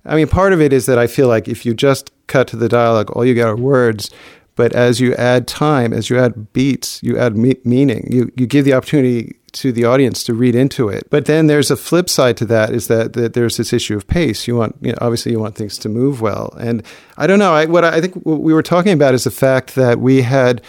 I 0.06 0.16
mean, 0.16 0.28
part 0.28 0.52
of 0.52 0.60
it 0.60 0.72
is 0.72 0.86
that 0.86 0.98
I 0.98 1.06
feel 1.06 1.28
like 1.28 1.48
if 1.48 1.66
you 1.66 1.74
just 1.74 2.12
cut 2.26 2.48
to 2.48 2.56
the 2.56 2.68
dialogue, 2.68 3.10
all 3.10 3.24
you 3.24 3.34
get 3.34 3.46
are 3.46 3.56
words. 3.56 4.10
But 4.54 4.72
as 4.72 5.00
you 5.00 5.14
add 5.16 5.46
time, 5.46 5.92
as 5.92 6.08
you 6.08 6.18
add 6.18 6.52
beats, 6.54 7.02
you 7.02 7.18
add 7.18 7.36
me- 7.36 7.60
meaning. 7.64 8.08
You 8.10 8.32
you 8.36 8.46
give 8.46 8.64
the 8.64 8.72
opportunity 8.72 9.36
to 9.52 9.72
the 9.72 9.84
audience 9.84 10.22
to 10.24 10.34
read 10.34 10.54
into 10.54 10.88
it. 10.88 11.08
But 11.10 11.24
then 11.24 11.46
there's 11.46 11.70
a 11.70 11.76
flip 11.76 12.10
side 12.10 12.36
to 12.38 12.44
that 12.46 12.70
is 12.70 12.88
that, 12.88 13.14
that 13.14 13.32
there's 13.32 13.56
this 13.56 13.72
issue 13.72 13.96
of 13.96 14.06
pace. 14.06 14.46
You 14.46 14.56
want, 14.56 14.76
you 14.82 14.92
know, 14.92 14.98
obviously 15.00 15.32
you 15.32 15.40
want 15.40 15.56
things 15.56 15.78
to 15.78 15.88
move 15.88 16.20
well. 16.20 16.54
And 16.58 16.82
I 17.16 17.26
don't 17.26 17.38
know. 17.38 17.54
I, 17.54 17.64
what 17.64 17.82
I 17.82 18.00
think 18.00 18.14
what 18.26 18.40
we 18.40 18.52
were 18.52 18.62
talking 18.62 18.92
about 18.92 19.14
is 19.14 19.24
the 19.24 19.30
fact 19.30 19.74
that 19.74 19.98
we 19.98 20.22
had 20.22 20.62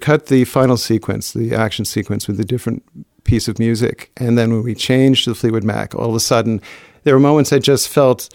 cut 0.00 0.26
the 0.26 0.44
final 0.44 0.76
sequence, 0.76 1.32
the 1.32 1.54
action 1.54 1.84
sequence 1.84 2.26
with 2.26 2.40
a 2.40 2.44
different 2.44 2.82
piece 3.24 3.46
of 3.46 3.58
music. 3.58 4.10
And 4.16 4.38
then 4.38 4.52
when 4.52 4.62
we 4.62 4.74
changed 4.74 5.24
to 5.24 5.30
the 5.30 5.34
Fleetwood 5.34 5.64
Mac, 5.64 5.94
all 5.94 6.08
of 6.08 6.14
a 6.14 6.20
sudden 6.20 6.62
there 7.04 7.14
were 7.14 7.20
moments 7.20 7.50
that 7.50 7.60
just 7.60 7.88
felt 7.88 8.34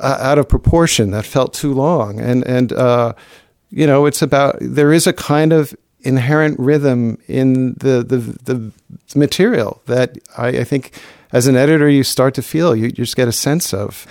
uh, 0.00 0.18
out 0.20 0.38
of 0.38 0.48
proportion, 0.48 1.10
that 1.10 1.24
felt 1.24 1.54
too 1.54 1.72
long. 1.72 2.20
And, 2.20 2.46
and, 2.46 2.72
uh, 2.72 3.14
you 3.70 3.86
know, 3.86 4.06
it's 4.06 4.22
about, 4.22 4.56
there 4.60 4.92
is 4.92 5.06
a 5.06 5.12
kind 5.12 5.52
of 5.52 5.74
inherent 6.00 6.58
rhythm 6.58 7.18
in 7.28 7.74
the, 7.74 8.04
the, 8.06 8.18
the 8.44 8.72
material 9.18 9.80
that 9.86 10.18
I, 10.36 10.48
I 10.48 10.64
think 10.64 11.00
as 11.32 11.46
an 11.46 11.56
editor 11.56 11.88
you 11.88 12.04
start 12.04 12.34
to 12.34 12.42
feel, 12.42 12.76
you, 12.76 12.84
you 12.84 12.92
just 12.92 13.16
get 13.16 13.28
a 13.28 13.32
sense 13.32 13.74
of. 13.74 14.06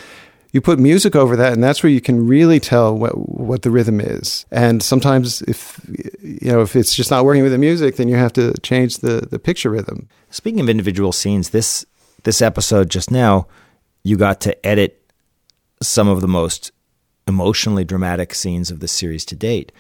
You 0.51 0.61
put 0.61 0.77
music 0.77 1.15
over 1.15 1.35
that, 1.35 1.53
and 1.53 1.63
that's 1.63 1.81
where 1.81 1.91
you 1.91 1.99
can 1.99 2.27
really 2.27 2.59
tell 2.59 2.95
what, 2.95 3.13
what 3.17 3.63
the 3.63 3.71
rhythm 3.71 3.99
is. 3.99 4.45
And 4.51 4.83
sometimes, 4.83 5.41
if 5.43 5.81
you 6.21 6.51
know, 6.51 6.61
if 6.61 6.75
it's 6.75 6.93
just 6.93 7.09
not 7.09 7.25
working 7.25 7.41
with 7.41 7.51
the 7.51 7.57
music, 7.57 7.95
then 7.95 8.07
you 8.07 8.17
have 8.17 8.33
to 8.33 8.53
change 8.61 9.00
the, 9.00 9.27
the 9.27 9.39
picture 9.39 9.72
rhythm. 9.72 10.07
Speaking 10.29 10.59
of 10.59 10.69
individual 10.69 11.11
scenes, 11.11 11.50
this 11.50 11.87
this 12.22 12.39
episode 12.39 12.91
just 12.91 13.09
now, 13.09 13.48
you 14.03 14.15
got 14.15 14.41
to 14.41 14.63
edit 14.63 15.02
some 15.87 16.07
of 16.07 16.22
the 16.22 16.27
most 16.27 16.72
emotionally 17.27 17.83
dramatic 17.83 18.33
scenes 18.33 18.72
of 18.72 18.79
the 18.79 18.87
series 18.87 19.25
to 19.25 19.35
date, 19.35 19.72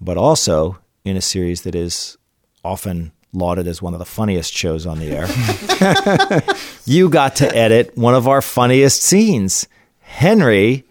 but 0.00 0.16
also 0.16 0.78
in 1.04 1.16
a 1.16 1.20
series 1.20 1.62
that 1.62 1.74
is 1.74 2.18
often 2.64 3.12
lauded 3.32 3.66
as 3.66 3.82
one 3.82 3.92
of 3.92 3.98
the 3.98 4.04
funniest 4.04 4.52
shows 4.52 4.86
on 4.86 4.98
the 4.98 5.10
air. 5.10 6.54
you 6.86 7.08
got 7.08 7.36
to 7.36 7.56
edit 7.56 7.96
one 7.96 8.14
of 8.14 8.26
our 8.26 8.42
funniest 8.42 9.02
scenes, 9.02 9.68
Henry 10.00 10.84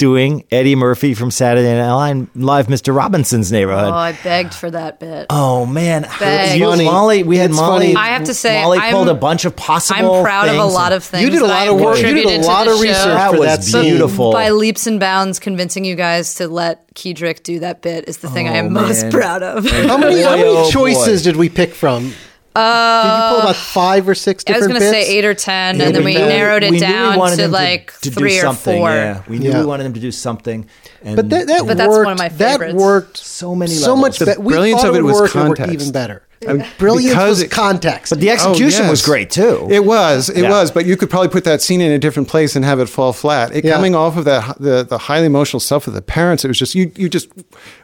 doing 0.00 0.44
Eddie 0.50 0.76
Murphy 0.76 1.12
from 1.12 1.30
Saturday 1.30 1.76
Night 1.76 2.26
Live, 2.34 2.68
Mr. 2.68 2.96
Robinson's 2.96 3.52
Neighborhood. 3.52 3.90
Oh, 3.92 3.94
I 3.94 4.12
begged 4.24 4.54
for 4.54 4.70
that 4.70 4.98
bit. 4.98 5.26
Oh 5.28 5.66
man, 5.66 6.08
Beg. 6.18 6.58
You- 6.58 6.70
Molly, 6.84 7.22
we 7.22 7.36
had 7.36 7.50
It's 7.50 7.58
Molly. 7.60 7.92
funny. 7.92 7.96
I 7.96 8.14
have 8.14 8.24
to 8.24 8.34
say, 8.34 8.62
Molly 8.62 8.78
I'm- 8.78 8.92
pulled 8.94 9.08
a 9.10 9.14
bunch 9.14 9.44
of 9.44 9.54
possible. 9.54 10.14
I'm 10.16 10.24
proud 10.24 10.48
of 10.48 10.56
a 10.56 10.64
lot 10.64 10.92
of 10.92 11.04
things. 11.04 11.22
You 11.24 11.30
did 11.30 11.42
a 11.42 11.46
lot 11.46 11.68
of 11.68 11.78
work. 11.78 11.98
You 11.98 12.14
did 12.14 12.40
a 12.40 12.46
lot 12.46 12.66
of 12.66 12.80
research 12.80 12.96
That 13.04 13.38
was 13.38 13.70
that 13.72 13.82
beautiful. 13.82 14.32
By 14.32 14.48
leaps 14.50 14.86
and 14.86 14.98
bounds, 14.98 15.38
convincing 15.38 15.84
you 15.84 15.94
guys 15.96 16.34
to 16.36 16.48
let 16.48 16.92
Keidrich 16.94 17.42
do 17.42 17.60
that 17.60 17.82
bit 17.82 18.08
is 18.08 18.16
the 18.18 18.30
thing 18.30 18.48
I 18.48 18.52
Oh, 18.52 18.64
am 18.64 18.72
most 18.72 19.10
proud 19.10 19.42
of. 19.42 19.64
How 19.70 19.98
many, 19.98 20.22
how 20.22 20.30
Boy, 20.30 20.36
many 20.38 20.48
oh, 20.48 20.64
boy. 20.64 20.70
choices 20.70 21.22
did 21.22 21.36
we 21.36 21.48
pick 21.50 21.74
from? 21.74 22.14
Uh, 22.56 23.02
did 23.02 23.08
you 23.08 23.30
pull 23.30 23.42
about 23.50 23.56
five 23.56 24.08
or 24.08 24.14
six 24.14 24.42
I 24.48 24.58
was 24.58 24.66
going 24.66 24.80
to 24.80 24.88
say 24.88 25.06
eight 25.06 25.24
or 25.24 25.34
ten, 25.34 25.78
Yeah, 25.78 25.84
and 25.86 25.94
then 25.94 26.04
we 26.04 26.14
knew- 26.14 26.18
narrowed 26.18 26.64
it 26.64 26.72
we 26.72 26.80
knew 26.80 26.86
we 26.86 26.92
down 26.92 27.16
wanted 27.18 27.36
to 27.36 27.48
like 27.48 27.92
to 28.00 28.10
do 28.10 28.14
three 28.16 28.38
or 28.38 28.42
something, 28.42 28.78
four. 28.78 28.90
Yeah, 28.90 29.22
we 29.28 29.38
knew 29.38 29.50
Yeah. 29.50 29.60
we 29.60 29.66
wanted 29.66 29.86
him 29.86 29.94
to 29.94 30.00
do 30.00 30.10
something. 30.10 30.66
And 31.02 31.14
But 31.16 31.30
that, 31.30 31.46
that 31.46 31.66
But 31.66 31.76
that's 31.76 31.88
worked. 31.88 32.04
one 32.06 32.12
of 32.14 32.18
my 32.18 32.28
That 32.28 32.74
worked 32.74 33.16
So 33.18 33.54
many 33.54 33.70
times. 33.70 33.84
so 33.84 33.94
much 33.94 34.18
The 34.18 34.26
better. 34.26 34.40
Brilliance 34.40 34.80
thought 34.82 34.90
of 34.90 34.96
it 34.96 35.02
would 35.02 35.12
was 35.12 35.20
work, 35.20 35.34
and 35.36 35.48
worked 35.48 35.58
context. 35.60 35.82
even 35.82 35.92
better. 35.92 36.22
I 36.48 36.54
mean, 36.54 36.66
Brilliance 36.78 37.10
because 37.10 37.28
was 37.28 37.42
it- 37.42 37.50
context. 37.50 38.10
but 38.10 38.20
the 38.20 38.30
execution 38.30 38.86
Oh, 38.86 38.90
was 38.90 39.02
great 39.02 39.30
too. 39.30 39.68
It 39.70 39.84
was, 39.84 40.28
it 40.30 40.42
Yeah. 40.42 40.50
was, 40.50 40.70
but 40.70 40.86
you 40.86 40.96
could 40.96 41.10
probably 41.10 41.28
put 41.28 41.44
that 41.44 41.60
scene 41.60 41.80
in 41.82 41.92
a 41.92 41.98
different 41.98 42.28
place 42.28 42.56
and 42.56 42.64
have 42.64 42.80
it 42.80 42.88
fall 42.88 43.12
flat. 43.12 43.54
It 43.54 43.64
Yeah. 43.64 43.74
coming 43.74 43.94
off 43.94 44.16
of 44.16 44.24
that 44.24 44.56
the 44.58 44.82
the 44.82 44.96
highly 44.98 45.26
emotional 45.26 45.60
stuff 45.60 45.84
with 45.86 45.94
the 45.94 46.02
parents, 46.02 46.44
it 46.44 46.48
was 46.48 46.58
just 46.58 46.74
you 46.74 46.90
you 46.96 47.08
just 47.08 47.28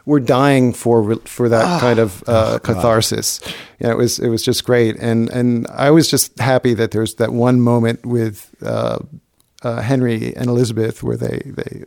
were 0.05 0.19
dying 0.19 0.73
for 0.73 1.15
for 1.25 1.47
that 1.49 1.65
Ah. 1.65 1.79
kind 1.79 1.99
of 1.99 2.23
Oh, 2.27 2.33
uh, 2.33 2.59
catharsis. 2.59 3.39
Yeah, 3.79 3.91
it 3.91 3.97
was 3.97 4.17
it 4.19 4.29
was 4.29 4.41
just 4.41 4.63
great, 4.63 4.95
and 4.99 5.29
and 5.29 5.67
I 5.71 5.91
was 5.91 6.09
just 6.09 6.39
happy 6.39 6.73
that 6.73 6.89
there's 6.91 7.15
that 7.15 7.31
one 7.33 7.61
moment 7.61 8.05
with 8.05 8.49
uh, 8.65 8.97
uh, 9.61 9.81
Henry 9.81 10.33
and 10.35 10.47
Elizabeth 10.49 11.03
where 11.03 11.17
they 11.17 11.41
they. 11.45 11.83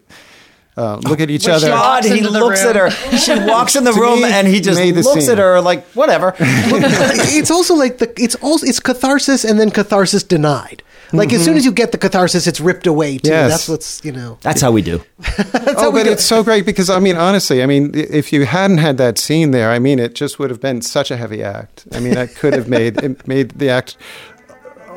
Uh, 0.81 0.97
look 1.05 1.21
at 1.21 1.29
each 1.29 1.45
When 1.47 1.57
other. 1.57 1.69
God, 1.69 2.05
he 2.05 2.23
looks 2.23 2.65
room. 2.65 2.77
at 2.77 2.77
her. 2.77 2.91
She 3.19 3.39
walks 3.39 3.77
in 3.77 3.85
the 3.85 3.93
room 3.93 4.23
me, 4.23 4.33
and 4.33 4.47
he 4.47 4.61
just 4.61 4.81
looks 4.81 5.27
scene. 5.27 5.33
at 5.33 5.39
her 5.39 5.61
like 5.61 5.85
whatever. 5.89 6.35
it's 6.41 7.51
also 7.51 7.75
like 7.75 7.99
the 7.99 8.11
it's 8.17 8.35
also 8.37 8.67
it's 8.67 8.81
catharsis 8.81 9.45
and 9.45 9.61
then 9.61 9.71
catharsis 9.71 10.23
denied. 10.23 10.83
Like 11.13 11.33
as 11.33 11.45
soon 11.45 11.57
as 11.57 11.65
you 11.65 11.73
get 11.73 11.93
the 11.93 11.99
catharsis, 11.99 12.47
it's 12.47 12.61
ripped 12.61 12.87
away 12.87 13.19
too. 13.19 13.31
Yes. 13.31 13.51
That's 13.51 13.69
what's 13.69 14.05
you 14.05 14.13
know. 14.13 14.39
That's 14.43 14.61
how 14.61 14.71
we 14.71 14.81
do. 14.81 15.03
oh, 15.77 15.91
but 15.93 16.07
it's 16.07 16.25
so 16.25 16.43
great 16.43 16.65
because 16.65 16.89
I 16.89 17.01
mean, 17.01 17.17
honestly, 17.17 17.63
I 17.63 17.67
mean, 17.67 17.91
if 17.95 18.33
you 18.33 18.47
hadn't 18.47 18.79
had 18.79 18.97
that 18.99 19.19
scene 19.19 19.51
there, 19.51 19.71
I 19.71 19.79
mean, 19.79 19.99
it 19.99 20.15
just 20.15 20.39
would 20.39 20.51
have 20.51 20.61
been 20.61 20.83
such 20.83 21.11
a 21.11 21.17
heavy 21.17 21.43
act. 21.43 21.87
I 21.93 22.01
mean, 22.01 22.15
that 22.15 22.35
could 22.37 22.55
have 22.55 22.69
made 22.69 23.03
it 23.03 23.27
made 23.27 23.51
the 23.51 23.69
act 23.69 23.97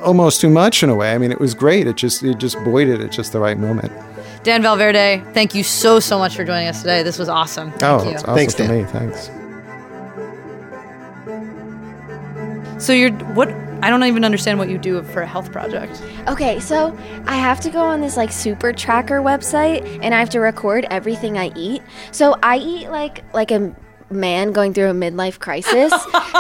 almost 0.04 0.40
too 0.40 0.50
much 0.50 0.84
in 0.84 0.90
a 0.90 0.96
way. 0.96 1.14
I 1.14 1.18
mean, 1.18 1.32
it 1.32 1.40
was 1.40 1.54
great. 1.54 1.88
It 1.88 1.98
just 1.98 2.24
it 2.24 2.38
just 2.38 2.58
buoyed 2.64 2.88
it 2.88 3.02
at 3.02 3.12
just 3.12 3.34
the 3.34 3.40
right 3.40 3.58
moment. 3.58 3.92
Dan 4.44 4.62
Valverde, 4.62 5.24
thank 5.34 5.56
you 5.56 5.64
so 5.64 6.02
so 6.02 6.18
much 6.20 6.36
for 6.36 6.44
joining 6.44 6.68
us 6.68 6.82
today. 6.82 7.02
This 7.02 7.18
was 7.18 7.30
awesome. 7.30 7.72
Thank 7.72 7.84
oh, 7.84 8.10
you. 8.10 8.16
awesome 8.16 8.36
Thanks, 8.36 8.54
for 8.54 8.64
Dan. 8.64 8.78
me. 8.78 8.84
Thanks. 8.86 9.30
So 12.84 12.92
you're 12.92 13.12
what? 13.34 13.50
I 13.82 13.90
don't 13.90 14.04
even 14.04 14.24
understand 14.24 14.60
what 14.60 14.70
you 14.70 14.78
do 14.78 15.02
for 15.04 15.22
a 15.22 15.28
health 15.28 15.52
project. 15.52 16.02
Okay, 16.28 16.60
so 16.60 16.98
I 17.26 17.38
have 17.38 17.60
to 17.62 17.70
go 17.70 17.80
on 17.80 18.02
this 18.02 18.18
like 18.18 18.32
super 18.32 18.74
tracker 18.74 19.22
website 19.22 20.00
and 20.02 20.14
I 20.14 20.20
have 20.20 20.30
to 20.32 20.40
record 20.40 20.86
everything 20.90 21.38
I 21.38 21.52
eat. 21.56 21.82
So 22.12 22.38
I 22.44 22.58
eat 22.58 22.90
like 22.90 23.24
like 23.34 23.52
a 23.52 23.74
man 24.14 24.52
going 24.52 24.74
through 24.74 24.90
a 24.90 24.94
midlife 24.94 25.40
crisis. 25.40 25.92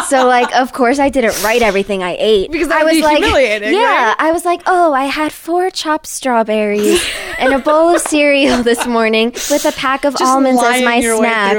so 0.10 0.26
like 0.28 0.54
of 0.56 0.74
course 0.74 1.00
I 1.00 1.10
didn't 1.10 1.42
write 1.44 1.62
everything 1.62 2.04
I 2.04 2.16
ate. 2.20 2.52
Because 2.52 2.70
I 2.70 2.84
was 2.84 2.94
be 2.94 3.02
like 3.02 3.18
humiliating, 3.18 3.74
Yeah, 3.74 3.80
right? 4.08 4.16
I 4.20 4.32
was 4.32 4.46
like, 4.46 4.62
"Oh, 4.66 4.94
I 4.94 5.06
had 5.06 5.32
four 5.32 5.70
chopped 5.70 6.08
strawberries 6.08 7.04
and 7.38 7.54
a 7.54 7.60
bowl 7.60 7.96
of 7.96 8.02
cereal 8.02 8.64
this 8.64 8.86
morning 8.86 9.32
with 9.50 9.66
a 9.66 9.72
pack 9.74 10.06
of 10.06 10.16
almonds 10.22 10.62
as 10.64 10.84
my 10.84 11.02
snack." 11.02 11.54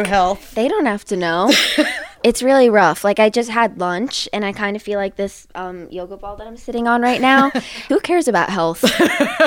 They 0.55 0.69
don't 0.69 0.87
have 0.87 1.05
to 1.07 1.17
know. 1.17 1.53
it's 2.25 2.43
really 2.43 2.71
rough. 2.71 3.05
Like 3.05 3.21
I 3.21 3.29
just 3.29 3.51
had 3.51 3.79
lunch 3.79 4.29
and 4.33 4.47
I 4.47 4.53
kind 4.53 4.77
of 4.77 4.83
feel 4.83 4.99
like 4.99 5.15
this 5.15 5.47
um, 5.55 5.89
yoga 5.91 6.17
ball 6.17 6.37
that 6.37 6.47
I'm 6.47 6.57
sitting 6.57 6.89
on 6.89 7.03
right 7.03 7.21
now. 7.21 7.51
Who 7.89 8.01
cares 8.01 8.27
about 8.29 8.49
health? 8.49 8.83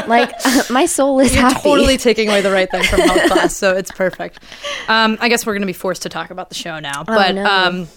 like 0.07 0.31
my 0.69 0.85
soul 0.85 1.19
is 1.19 1.33
You're 1.33 1.41
happy. 1.41 1.61
totally 1.61 1.97
taking 1.97 2.29
away 2.29 2.41
the 2.41 2.51
right 2.51 2.69
thing 2.69 2.83
from 2.83 2.99
health 2.99 3.31
class, 3.31 3.55
so 3.57 3.75
it's 3.75 3.91
perfect. 3.91 4.39
Um, 4.87 5.17
I 5.19 5.27
guess 5.27 5.45
we're 5.45 5.53
going 5.53 5.61
to 5.63 5.67
be 5.67 5.73
forced 5.73 6.03
to 6.03 6.09
talk 6.09 6.29
about 6.29 6.49
the 6.49 6.55
show 6.55 6.79
now. 6.79 7.03
But 7.03 7.33
no. 7.35 7.45
um, 7.45 7.87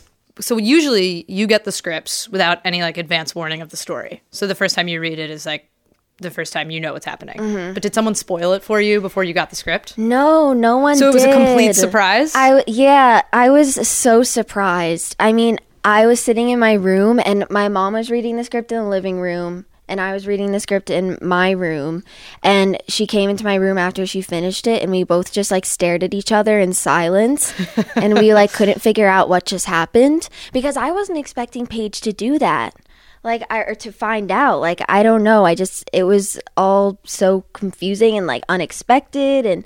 so 0.41 0.57
usually 0.57 1.27
you 1.29 1.47
get 1.47 1.65
the 1.65 1.73
scripts 1.73 2.27
without 2.31 2.59
any 2.65 2.81
like 2.81 2.97
advance 2.97 3.35
warning 3.35 3.61
of 3.61 3.69
the 3.69 3.77
story. 3.77 4.23
So 4.31 4.47
the 4.47 4.55
first 4.55 4.75
time 4.75 4.89
you 4.89 4.99
read 4.99 5.19
it 5.19 5.29
is 5.29 5.45
like 5.45 5.69
the 6.21 6.31
first 6.31 6.53
time, 6.53 6.71
you 6.71 6.81
know 6.81 6.93
what's 6.93 7.07
happening. 7.07 7.39
Mm-hmm. 7.39 7.75
But 7.75 7.83
did 7.83 7.95
someone 7.95 8.15
spoil 8.15 8.53
it 8.53 8.63
for 8.63 8.81
you 8.81 9.01
before 9.01 9.25
you 9.25 9.35
got 9.35 9.51
the 9.51 9.57
script? 9.57 9.97
No, 9.99 10.53
no 10.53 10.79
one. 10.79 10.97
So 10.97 11.09
it 11.09 11.15
was 11.15 11.25
a 11.25 11.33
complete 11.33 11.75
surprise? 11.75 12.33
I 12.35 12.63
yeah, 12.67 13.23
I 13.33 13.51
was 13.51 13.89
so 13.89 14.23
surprised. 14.23 15.17
I 15.19 15.33
mean, 15.33 15.59
I 15.85 16.07
was 16.07 16.21
sitting 16.21 16.51
in 16.51 16.59
my 16.59 16.75
room 16.75 17.21
and 17.25 17.49
my 17.51 17.69
mom 17.69 17.95
was 17.95 18.11
reading 18.11 18.37
the 18.37 18.45
script 18.45 18.71
in 18.71 18.79
the 18.79 18.89
living 18.89 19.21
room 19.21 19.67
and 19.91 20.01
I 20.01 20.13
was 20.13 20.27
reading 20.27 20.53
the 20.53 20.61
script 20.61 20.89
in 20.89 21.19
my 21.21 21.51
room 21.51 22.05
and 22.43 22.81
she 22.87 23.07
came 23.07 23.29
into 23.29 23.45
my 23.45 23.57
room 23.57 23.77
after 23.77 24.07
she 24.07 24.23
finished 24.23 24.67
it 24.67 24.83
and 24.83 24.93
we 24.93 25.03
both 25.03 25.33
just 25.33 25.51
like 25.51 25.67
stared 25.67 26.05
at 26.05 26.15
each 26.15 26.31
other 26.31 26.61
in 26.61 26.73
silence 26.73 27.53
and 27.97 28.19
we 28.19 28.33
like 28.33 28.53
couldn't 28.53 28.81
figure 28.81 29.09
out 29.09 29.29
what 29.29 29.45
just 29.45 29.67
happened 29.67 30.29
because 30.53 30.77
I 30.77 30.93
wasn't 30.93 31.19
expecting 31.19 31.67
Paige 31.67 32.01
to 32.03 32.13
do 32.13 32.39
that. 32.39 32.75
Like 33.23 33.43
I 33.51 33.59
or 33.61 33.75
to 33.77 33.93
find 33.93 34.31
out. 34.31 34.61
Like 34.61 34.81
I 34.89 35.03
don't 35.03 35.23
know. 35.23 35.45
I 35.45 35.55
just 35.55 35.89
it 35.93 36.05
was 36.05 36.41
all 36.57 36.99
so 37.05 37.45
confusing 37.53 38.17
and 38.17 38.27
like 38.27 38.45
unexpected 38.49 39.47
and 39.47 39.65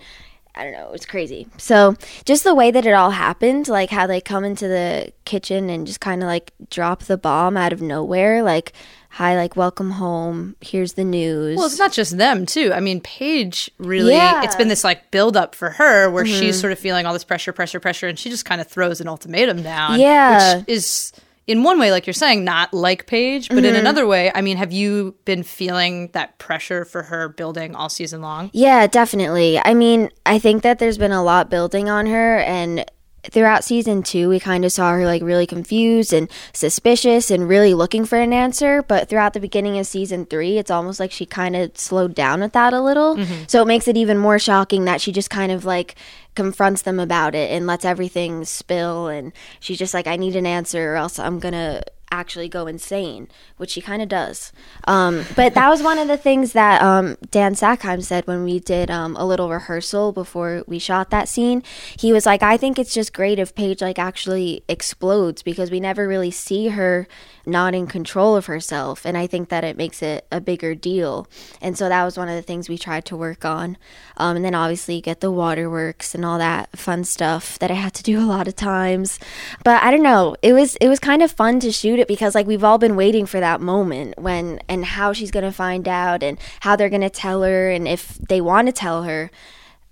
I 0.57 0.63
don't 0.63 0.73
know, 0.73 0.87
it 0.87 0.93
was 0.93 1.07
crazy. 1.07 1.49
So 1.57 1.97
just 2.25 2.45
the 2.45 2.55
way 2.55 2.71
that 2.71 2.87
it 2.87 2.93
all 2.93 3.11
happened, 3.11 3.67
like 3.67 3.91
how 3.91 4.07
they 4.07 4.21
come 4.21 4.45
into 4.45 4.69
the 4.69 5.13
kitchen 5.25 5.69
and 5.69 5.85
just 5.85 6.01
kind 6.01 6.23
of 6.23 6.29
like 6.29 6.53
drop 6.71 7.03
the 7.05 7.19
bomb 7.19 7.57
out 7.57 7.73
of 7.73 7.83
nowhere, 7.83 8.41
like 8.45 8.73
hi, 9.11 9.37
like 9.37 9.57
welcome 9.57 9.93
home. 9.93 10.55
Here's 10.61 10.93
the 10.93 11.03
news. 11.03 11.57
Well, 11.57 11.67
it's 11.67 11.79
not 11.79 11.93
just 11.93 12.19
them 12.19 12.47
too. 12.47 12.73
I 12.73 12.79
mean, 12.79 13.01
Paige 13.01 13.69
really. 13.79 14.13
Yeah. 14.13 14.35
Mm-hmm. 14.35 14.45
It's 14.45 14.57
been 14.57 14.69
this 14.69 14.85
like 14.85 15.11
build 15.11 15.37
up 15.37 15.57
for 15.57 15.71
her, 15.71 16.09
where 16.11 16.25
she's 16.25 16.61
sort 16.61 16.73
of 16.73 16.79
feeling 16.79 17.05
all 17.05 17.13
this 17.13 17.25
pressure, 17.25 17.53
pressure, 17.53 17.81
pressure, 17.81 18.07
and 18.07 18.17
she 18.17 18.31
just 18.31 18.45
kind 18.45 18.61
of 18.61 18.69
throws 18.69 19.01
an 19.01 19.09
ultimatum 19.09 19.63
down. 19.63 19.99
Yeah. 19.99 20.59
which 20.59 20.69
is 20.69 21.13
in 21.47 21.63
one 21.63 21.79
way, 21.79 21.91
like 21.91 22.07
you're 22.07 22.15
saying, 22.15 22.43
not 22.45 22.73
like 22.73 23.07
Paige, 23.07 23.49
but 23.49 23.57
Mm-hmm. 23.59 23.65
in 23.67 23.77
another 23.77 24.07
way, 24.07 24.33
I 24.35 24.41
mean, 24.41 24.57
have 24.57 24.73
you 24.73 25.15
been 25.25 25.43
feeling 25.43 26.09
that 26.13 26.39
pressure 26.39 26.85
for 26.85 27.03
her 27.05 27.29
building 27.29 27.75
all 27.75 27.89
season 27.89 28.23
long? 28.23 28.51
Yeah, 28.53 28.87
definitely. 28.87 29.59
I 29.63 29.75
mean, 29.75 30.09
I 30.25 30.39
think 30.39 30.63
that 30.63 30.79
there's 30.79 30.97
been 30.99 31.13
a 31.13 31.23
lot 31.23 31.51
building 31.51 31.89
on 31.91 32.07
her 32.07 32.39
and 32.39 32.85
throughout 33.31 33.65
season 33.65 34.03
2 34.03 34.29
we 34.29 34.41
kind 34.41 34.65
of 34.65 34.73
saw 34.73 34.93
her 34.93 35.05
like 35.07 35.23
really 35.23 35.47
confused 35.47 36.13
and 36.13 36.31
suspicious 36.53 37.31
and 37.31 37.49
really 37.49 37.75
looking 37.75 38.05
for 38.05 38.19
an 38.19 38.33
answer, 38.33 38.83
but 38.83 39.09
throughout 39.09 39.33
the 39.33 39.41
beginning 39.41 39.79
of 39.79 39.87
season 39.87 40.27
3 40.27 40.59
it's 40.59 40.71
almost 40.71 41.01
like 41.01 41.13
she 41.13 41.27
kind 41.27 41.57
of 41.57 41.77
slowed 41.77 42.15
down 42.15 42.41
with 42.41 42.53
that 42.53 42.73
a 42.73 42.81
little. 42.81 43.17
Mm-hmm. 43.17 43.45
So 43.49 43.63
it 43.63 43.67
makes 43.67 43.89
it 43.89 43.97
even 43.97 44.19
more 44.19 44.39
shocking 44.39 44.85
that 44.85 45.01
she 45.01 45.13
just 45.13 45.31
kind 45.31 45.53
of 45.53 45.65
like 45.65 45.97
confronts 46.35 46.83
them 46.83 46.99
about 46.99 47.35
it 47.35 47.51
and 47.51 47.67
lets 47.67 47.85
everything 47.85 48.45
spill 48.45 49.09
and 49.09 49.33
she's 49.61 49.79
just 49.79 49.95
like 49.95 50.07
I 50.07 50.17
need 50.17 50.37
an 50.37 50.47
answer 50.47 50.93
or 50.93 50.97
else 50.97 51.19
I'm 51.19 51.39
going 51.39 51.55
to 51.55 51.83
actually 52.15 52.49
go 52.49 52.67
insane, 52.67 53.29
which 53.57 53.71
she 53.71 53.81
kind 53.81 54.01
of 54.01 54.09
does. 54.09 54.53
Um, 54.87 55.25
but 55.37 55.55
that 55.55 55.69
was 55.69 55.83
one 55.83 55.99
of 55.99 56.09
the 56.09 56.17
things 56.17 56.53
that 56.53 56.81
um, 56.81 57.17
Dan 57.31 57.55
Sackheim 57.55 58.03
said 58.03 58.27
when 58.27 58.45
we 58.45 58.61
did 58.61 58.91
um, 58.91 59.17
a 59.17 59.27
little 59.27 59.51
rehearsal 59.51 60.13
before 60.13 60.63
we 60.67 60.79
shot 60.79 61.11
that 61.11 61.29
scene. 61.29 61.63
He 61.99 62.13
was 62.13 62.27
like, 62.27 62.43
"I 62.43 62.57
think 62.57 62.79
it's 62.79 62.95
just 62.95 63.13
great 63.13 63.39
if 63.39 63.55
Paige 63.55 63.83
like 63.83 63.99
actually 63.99 64.65
explodes 64.69 65.43
because 65.43 65.71
we 65.71 65.81
never 65.81 66.07
really 66.09 66.31
see 66.31 66.69
her 66.69 67.07
not 67.47 67.75
in 67.75 67.87
control 67.87 68.37
of 68.37 68.47
herself, 68.47 69.05
and 69.05 69.19
I 69.19 69.27
think 69.27 69.49
that 69.49 69.65
it 69.65 69.77
makes 69.77 70.03
it 70.03 70.27
a 70.31 70.41
bigger 70.41 70.75
deal." 70.75 71.27
And 71.61 71.77
so 71.77 71.89
that 71.89 72.05
was 72.05 72.17
one 72.17 72.29
of 72.29 72.37
the 72.37 72.43
things 72.43 72.69
we 72.69 72.79
tried 72.79 73.05
to 73.07 73.17
work 73.17 73.45
on. 73.45 73.77
Um, 74.17 74.37
and 74.37 74.45
then 74.45 74.55
obviously 74.55 75.01
get 75.01 75.21
the 75.21 75.31
waterworks 75.31 76.15
and 76.15 76.25
all 76.25 76.39
that 76.39 76.79
fun 76.79 77.05
stuff 77.05 77.59
that 77.59 77.71
I 77.71 77.75
had 77.75 77.95
to 77.95 78.03
do 78.03 78.21
a 78.21 78.27
lot 78.27 78.49
of 78.49 78.55
times. 78.55 79.19
But 79.65 79.83
I 79.83 79.91
don't 79.91 80.03
know, 80.03 80.37
it 80.43 80.53
was 80.53 80.77
it 80.77 80.89
was 80.89 81.01
kind 81.01 81.23
of 81.23 81.33
fun 81.33 81.61
to 81.61 81.73
shoot 81.73 81.99
it 81.99 82.04
because 82.09 82.35
like 82.35 82.47
we've 82.47 82.65
all 82.65 82.79
been 82.79 82.97
waiting 82.97 83.27
for 83.27 83.41
that 83.41 83.61
moment 83.61 84.19
when 84.19 84.61
and 84.69 84.85
how 84.85 85.13
she's 85.13 85.31
gonna 85.31 85.53
find 85.53 85.89
out 85.89 86.23
and 86.23 86.39
how 86.61 86.77
they're 86.77 86.89
gonna 86.89 87.11
tell 87.11 87.43
her 87.43 87.71
and 87.71 87.87
if 87.89 88.17
they 88.17 88.41
want 88.41 88.67
to 88.69 88.73
tell 88.73 89.05
her. 89.05 89.31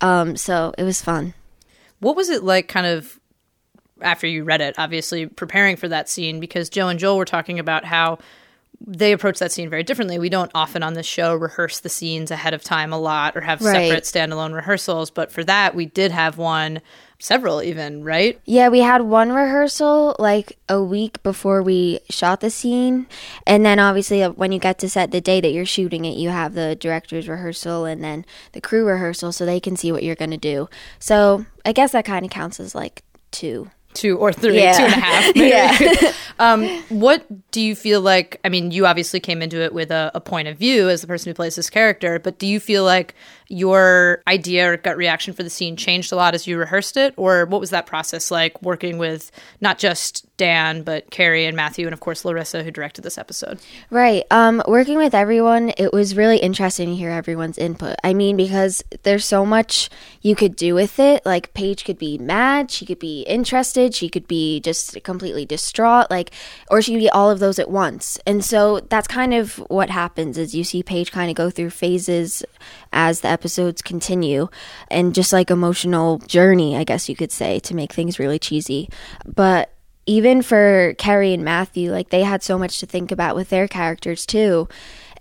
Um, 0.01 0.37
so 0.37 0.75
it 0.77 0.83
was 0.83 1.01
fun. 1.01 1.35
What 2.01 2.17
was 2.17 2.29
it 2.29 2.43
like, 2.43 2.67
kind 2.67 2.87
of 2.87 3.21
after 4.01 4.27
you 4.27 4.43
read 4.45 4.61
it? 4.61 4.75
Obviously, 4.79 5.27
preparing 5.27 5.77
for 5.77 5.89
that 5.89 6.09
scene 6.09 6.41
because 6.41 6.69
Joe 6.69 6.89
and 6.89 6.99
Joel 6.99 7.17
were 7.17 7.25
talking 7.25 7.59
about 7.59 7.85
how 7.85 8.19
they 8.85 9.13
approach 9.13 9.39
that 9.39 9.53
scene 9.53 9.71
very 9.71 9.83
differently. 9.85 10.19
We 10.19 10.29
don't 10.29 10.51
often 10.55 10.83
on 10.83 10.95
this 10.95 11.07
show 11.07 11.35
rehearse 11.37 11.81
the 11.81 11.89
scenes 11.89 12.31
ahead 12.31 12.53
of 12.55 12.65
time 12.65 12.93
a 12.93 12.99
lot 12.99 13.37
or 13.37 13.41
have 13.43 13.61
Right. 13.61 13.89
separate 13.89 14.05
standalone 14.05 14.55
rehearsals, 14.55 15.11
but 15.11 15.31
for 15.31 15.45
that 15.45 15.75
we 15.75 15.87
did 15.87 16.11
have 16.11 16.37
one, 16.37 16.81
several 17.21 17.63
even, 17.63 18.03
right? 18.03 18.41
Yeah, 18.45 18.69
we 18.71 18.81
had 18.81 19.03
one 19.03 19.31
rehearsal 19.31 20.17
like 20.19 20.59
a 20.69 20.83
week 20.83 21.23
before 21.23 21.63
we 21.63 22.01
shot 22.11 22.41
the 22.41 22.51
scene. 22.51 23.07
And 23.47 23.65
then 23.65 23.79
obviously, 23.79 24.25
uh, 24.25 24.31
when 24.31 24.51
you 24.51 24.59
get 24.59 24.81
to 24.81 24.91
set 24.91 25.13
the 25.13 25.21
day 25.21 25.41
that 25.41 25.53
you're 25.53 25.65
shooting 25.65 26.05
it, 26.05 26.17
you 26.17 26.31
have 26.31 26.55
the 26.55 26.75
director's 26.75 27.29
rehearsal 27.29 27.85
and 27.85 28.03
then 28.03 28.27
the 28.51 28.61
crew 28.61 28.85
rehearsal 28.85 29.31
so 29.31 29.47
they 29.47 29.61
can 29.61 29.77
see 29.77 29.93
what 29.93 30.03
you're 30.03 30.17
going 30.17 30.33
to 30.33 30.37
do. 30.37 30.69
So 30.99 31.47
I 31.65 31.71
guess 31.73 31.93
that 31.93 32.05
kind 32.05 32.25
of 32.25 32.33
counts 32.33 32.59
as 32.59 32.75
like 32.75 33.03
two. 33.31 33.71
Two 33.95 34.17
or 34.19 34.33
three, 34.33 34.57
Yeah. 34.59 34.73
two 34.73 34.85
and 34.85 34.93
a 34.93 34.97
half. 34.97 35.35
maybe. 35.35 35.49
Yeah. 35.51 36.13
um, 36.39 36.67
what 36.89 37.27
do 37.51 37.61
you 37.61 37.75
feel 37.75 38.01
like? 38.01 38.41
I 38.45 38.49
mean, 38.49 38.71
you 38.71 38.87
obviously 38.87 39.21
came 39.21 39.43
into 39.43 39.61
it 39.61 39.75
with 39.75 39.91
a, 39.91 40.11
a 40.15 40.21
point 40.21 40.49
of 40.49 40.57
view 40.57 40.89
as 40.89 41.03
the 41.03 41.07
person 41.07 41.31
who 41.31 41.35
plays 41.35 41.57
this 41.57 41.69
character, 41.69 42.19
but 42.19 42.39
do 42.39 42.47
you 42.47 42.59
feel 42.59 42.85
like 42.85 43.15
your 43.53 44.23
idea 44.27 44.73
or 44.73 44.77
gut 44.79 44.97
reaction 44.97 45.35
for 45.35 45.43
the 45.43 45.51
scene 45.51 45.77
changed 45.77 46.11
a 46.11 46.17
lot 46.17 46.35
as 46.35 46.47
you 46.47 46.57
rehearsed 46.57 46.97
it? 46.97 47.13
Or 47.19 47.45
what 47.45 47.61
was 47.61 47.71
that 47.71 47.85
process 47.85 48.31
like 48.31 48.61
working 48.63 48.97
with 48.97 49.31
not 49.61 49.79
just 49.79 50.27
Dan, 50.39 50.83
but 50.83 51.11
Keri 51.11 51.45
and 51.45 51.57
Matthew, 51.57 51.87
and 51.87 51.93
of 51.93 52.01
course, 52.01 52.25
Larissa, 52.25 52.65
who 52.65 52.71
directed 52.71 53.03
this 53.03 53.19
episode? 53.19 53.61
Right. 53.91 54.25
Um, 54.31 54.63
working 54.67 54.97
with 54.97 55.15
everyone, 55.15 55.73
it 55.77 55.93
was 55.93 56.17
really 56.17 56.39
interesting 56.39 56.89
to 56.89 56.97
hear 56.97 57.11
everyone's 57.11 57.59
input. 57.59 57.97
I 58.03 58.15
mean, 58.15 58.37
because 58.37 58.83
there's 59.03 59.27
so 59.27 59.45
much 59.45 59.91
you 60.23 60.35
could 60.35 60.57
do 60.57 60.75
with 60.75 60.99
it. 60.99 61.25
Like 61.27 61.53
Paige 61.53 61.85
could 61.85 61.99
be 61.99 62.17
mad, 62.19 62.71
she 62.71 62.87
could 62.87 62.99
be 62.99 63.23
interested, 63.23 63.95
she 63.95 64.09
could 64.09 64.27
be 64.27 64.61
just 64.61 65.01
completely 65.05 65.45
distraught, 65.45 66.11
like, 66.11 66.33
or 66.71 66.81
she 66.81 66.93
could 66.93 67.01
be 67.01 67.11
all 67.11 67.31
of 67.31 67.39
those 67.39 67.59
at 67.59 67.71
once. 67.71 68.19
And 68.27 68.43
so 68.43 68.81
that's 68.81 69.07
kind 69.07 69.35
of 69.35 69.57
what 69.69 69.91
happens 69.91 70.39
is 70.39 70.55
you 70.55 70.65
see 70.65 70.83
Paige 70.83 71.13
kind 71.13 71.31
of 71.31 71.37
go 71.37 71.51
through 71.51 71.71
phases 71.71 72.43
as 72.93 73.21
the 73.21 73.29
episodes 73.43 73.83
continue, 73.83 74.47
and 74.89 75.17
just 75.17 75.33
like 75.33 75.51
emotional 75.51 76.19
journey, 76.19 76.77
I 76.77 76.85
guess 76.85 77.09
you 77.09 77.17
could 77.17 77.33
say, 77.33 77.59
to 77.61 77.75
make 77.75 77.93
things 77.93 78.21
really 78.21 78.39
cheesy. 78.39 78.89
But 79.27 79.73
even 80.07 80.43
for 80.43 80.95
Keri 80.97 81.35
and 81.35 81.45
Matthew, 81.45 81.91
like 81.91 82.11
they 82.11 82.23
had 82.23 82.45
so 82.45 82.57
much 82.57 82.79
to 82.79 82.87
think 82.87 83.11
about 83.11 83.35
with 83.35 83.49
their 83.51 83.67
characters 83.67 84.25
too. 84.25 84.69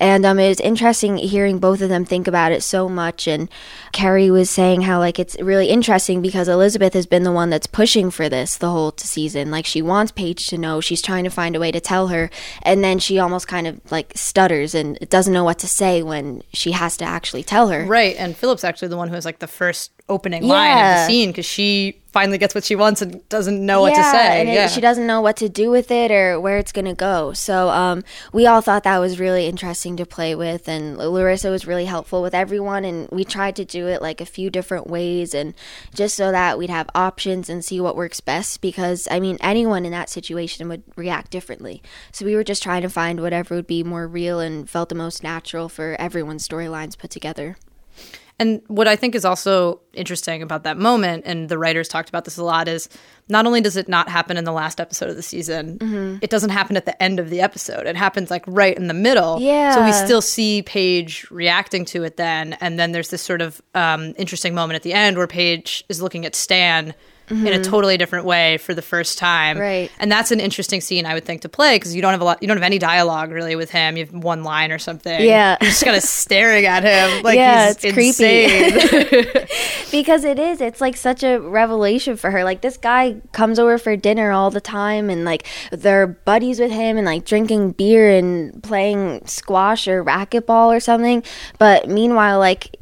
And 0.02 0.26
um, 0.26 0.40
it 0.40 0.50
was 0.50 0.60
interesting 0.60 1.18
hearing 1.18 1.60
both 1.60 1.80
of 1.80 1.90
them 1.90 2.06
think 2.06 2.28
about 2.28 2.52
it 2.52 2.64
so 2.64 2.90
much. 2.90 3.28
And 3.28 3.48
Keri 3.92 4.32
was 4.32 4.50
saying 4.50 4.82
how 4.82 4.98
like 4.98 5.20
it's 5.20 5.40
really 5.40 5.68
interesting 5.68 6.24
because 6.24 6.48
Elizabeth 6.48 6.96
has 6.96 7.06
been 7.06 7.22
the 7.22 7.32
one 7.32 7.52
that's 7.52 7.68
pushing 7.68 8.10
for 8.10 8.28
this 8.28 8.58
the 8.58 8.72
whole 8.72 8.96
season. 8.98 9.52
Like 9.52 9.68
she 9.68 9.84
wants 9.84 10.12
Paige 10.12 10.48
to 10.48 10.58
know. 10.58 10.82
She's 10.82 11.04
trying 11.04 11.24
to 11.26 11.30
find 11.30 11.56
a 11.56 11.60
way 11.60 11.72
to 11.72 11.80
tell 11.80 12.08
her, 12.08 12.32
and 12.64 12.84
then 12.84 12.98
she 12.98 13.20
almost 13.20 13.48
kind 13.48 13.68
of 13.68 13.80
like 13.92 14.12
stutters 14.16 14.74
and 14.74 14.98
doesn't 15.10 15.34
know 15.34 15.44
what 15.44 15.60
to 15.60 15.68
say 15.68 16.02
when 16.02 16.42
she 16.52 16.72
has 16.72 16.98
to 16.98 17.06
actually 17.06 17.44
tell 17.44 17.70
her. 17.70 17.86
Right. 17.86 18.16
And 18.18 18.36
Philip's 18.36 18.64
actually 18.64 18.88
the 18.88 18.98
one 18.98 19.08
who 19.08 19.14
has 19.16 19.24
like 19.24 19.38
the 19.38 19.48
first 19.48 19.92
opening 20.10 20.44
line 20.44 20.78
of 20.78 20.96
the 20.96 21.06
scene 21.06 21.30
because 21.30 21.46
she 21.46 22.01
finally 22.14 22.38
gets 22.38 22.54
what 22.54 22.64
she 22.66 22.76
wants 22.76 23.02
and 23.02 23.28
doesn't 23.30 23.66
know 23.66 23.82
what 23.82 23.92
to 23.92 24.02
Yeah, 24.02 24.12
say. 24.12 24.42
And 24.42 24.50
it- 24.50 24.70
she 24.72 24.82
doesn't 24.82 25.08
know 25.08 25.22
what 25.22 25.38
to 25.38 25.48
do 25.48 25.70
with 25.70 25.92
it 25.92 26.12
or 26.12 26.40
where 26.40 26.58
it's 26.58 26.72
going 26.72 26.86
to 26.86 26.94
go. 26.94 27.32
So 27.34 27.70
um, 27.70 28.04
we 28.34 28.46
all 28.46 28.62
thought 28.62 28.84
that 28.84 28.98
was 29.00 29.20
really 29.20 29.48
interesting 29.48 29.96
to 29.98 30.06
play 30.06 30.36
with. 30.36 30.68
And 30.68 30.98
Larissa 30.98 31.50
was 31.50 31.66
really 31.66 31.86
helpful 31.86 32.22
with 32.22 32.34
everyone. 32.34 32.84
And 32.84 33.08
we 33.12 33.24
tried 33.24 33.56
to 33.56 33.66
do 33.66 33.88
it 33.88 34.02
like 34.02 34.20
a 34.20 34.26
few 34.26 34.50
different 34.50 34.88
ways 34.88 35.34
and 35.34 35.54
just 35.94 36.16
so 36.16 36.32
that 36.32 36.58
we'd 36.58 36.70
have 36.70 36.90
options 36.94 37.50
and 37.50 37.64
see 37.64 37.80
what 37.80 37.96
works 37.96 38.20
best. 38.20 38.60
Because, 38.62 39.08
I 39.10 39.20
mean, 39.20 39.38
anyone 39.40 39.86
in 39.86 39.92
that 39.94 40.10
situation 40.10 40.68
would 40.68 40.84
react 40.98 41.32
differently. 41.32 41.82
So 42.12 42.26
we 42.26 42.36
were 42.36 42.44
just 42.44 42.62
trying 42.64 42.82
to 42.82 42.90
find 42.90 43.22
whatever 43.22 43.56
would 43.56 43.68
be 43.68 43.84
more 43.84 44.08
real 44.08 44.40
and 44.42 44.70
felt 44.70 44.90
the 44.90 44.96
most 44.96 45.24
natural 45.24 45.70
for 45.70 45.96
everyone's 46.00 46.48
storylines 46.48 46.98
put 46.98 47.10
together. 47.10 47.56
And 48.42 48.62
what 48.68 48.88
I 48.88 48.96
think 48.96 49.14
is 49.14 49.24
also 49.24 49.82
interesting 49.94 50.42
about 50.42 50.64
that 50.64 50.78
moment, 50.78 51.24
and 51.28 51.48
the 51.48 51.58
writers 51.60 51.88
talked 51.88 52.10
about 52.10 52.26
this 52.26 52.38
a 52.38 52.44
lot, 52.44 52.68
is 52.68 52.90
not 53.30 53.46
only 53.46 53.62
does 53.62 53.78
it 53.78 53.88
not 53.88 54.10
happen 54.10 54.36
in 54.36 54.46
the 54.46 54.52
last 54.52 54.80
episode 54.80 55.10
of 55.10 55.16
the 55.16 55.22
season, 55.22 55.78
Mm-hmm. 55.78 56.18
it 56.22 56.30
doesn't 56.32 56.50
happen 56.50 56.76
at 56.76 56.86
the 56.86 57.02
end 57.04 57.20
of 57.20 57.30
the 57.30 57.40
episode. 57.42 57.86
It 57.86 57.96
happens 57.96 58.32
like 58.32 58.44
right 58.48 58.76
in 58.76 58.88
the 58.88 58.94
middle. 58.96 59.40
Yeah. 59.40 59.76
So 59.76 59.86
we 59.86 59.92
still 59.92 60.22
see 60.22 60.64
Paige 60.64 61.30
reacting 61.30 61.86
to 61.86 62.04
it 62.04 62.18
then. 62.18 62.54
And 62.62 62.80
then 62.80 62.92
there's 62.94 63.10
this 63.10 63.22
sort 63.22 63.42
of 63.42 63.62
um, 63.76 64.14
interesting 64.18 64.56
moment 64.56 64.76
at 64.76 64.84
the 64.84 64.94
end 64.94 65.18
where 65.18 65.28
Paige 65.28 65.84
is 65.88 66.02
looking 66.02 66.26
at 66.26 66.34
Stan 66.36 66.96
in 67.30 67.48
a 67.48 67.52
mm-hmm. 67.52 67.62
totally 67.62 67.98
different 67.98 68.26
way 68.26 68.58
for 68.58 68.74
the 68.74 68.82
first 68.82 69.18
time. 69.18 69.58
Right. 69.58 69.90
And 70.00 70.12
that's 70.12 70.32
an 70.32 70.40
interesting 70.40 70.82
scene 70.82 71.06
I 71.06 71.14
would 71.14 71.24
think 71.24 71.42
to 71.42 71.50
play 71.50 71.78
because 71.78 71.96
you 71.96 72.02
don't 72.02 72.12
have 72.12 72.22
a 72.22 72.26
lot 72.26 72.42
you 72.42 72.48
don't 72.48 72.58
have 72.58 72.64
any 72.64 72.78
dialogue 72.78 73.32
really 73.32 73.56
with 73.56 73.72
him. 73.72 73.96
You 73.96 74.06
have 74.06 74.14
one 74.14 74.44
line 74.44 74.72
or 74.72 74.80
something. 74.80 75.22
Yeah. 75.22 75.58
You're 75.62 75.70
just 75.70 75.84
kind 75.84 75.96
of 75.96 76.04
staring 76.22 76.66
at 76.66 76.84
him 76.84 77.24
like 77.24 77.38
Yeah, 77.38 77.68
he's 77.68 77.86
it's 77.86 77.94
creepy. 77.94 78.44
insane. 78.44 79.48
because 79.92 80.26
it 80.26 80.40
is 80.40 80.60
it's 80.60 80.82
like 80.82 80.98
such 80.98 81.24
a 81.24 81.38
revelation 81.38 82.18
for 82.18 82.32
her 82.32 82.44
like 82.44 82.62
this 82.62 82.78
guy 82.78 83.22
comes 83.32 83.60
over 83.60 83.78
for 83.78 83.96
dinner 83.96 84.32
all 84.32 84.52
the 84.52 84.62
time 84.62 85.10
and 85.10 85.24
like 85.24 85.48
they're 85.72 86.08
buddies 86.08 86.60
with 86.60 86.72
him 86.72 86.98
and 86.98 87.06
like 87.06 87.26
drinking 87.26 87.72
beer 87.72 88.10
and 88.10 88.62
playing 88.64 89.26
squash 89.26 89.88
or 89.88 90.04
racquetball 90.04 90.68
or 90.68 90.80
something 90.80 91.24
but 91.58 91.88
meanwhile 91.88 92.40
like 92.40 92.76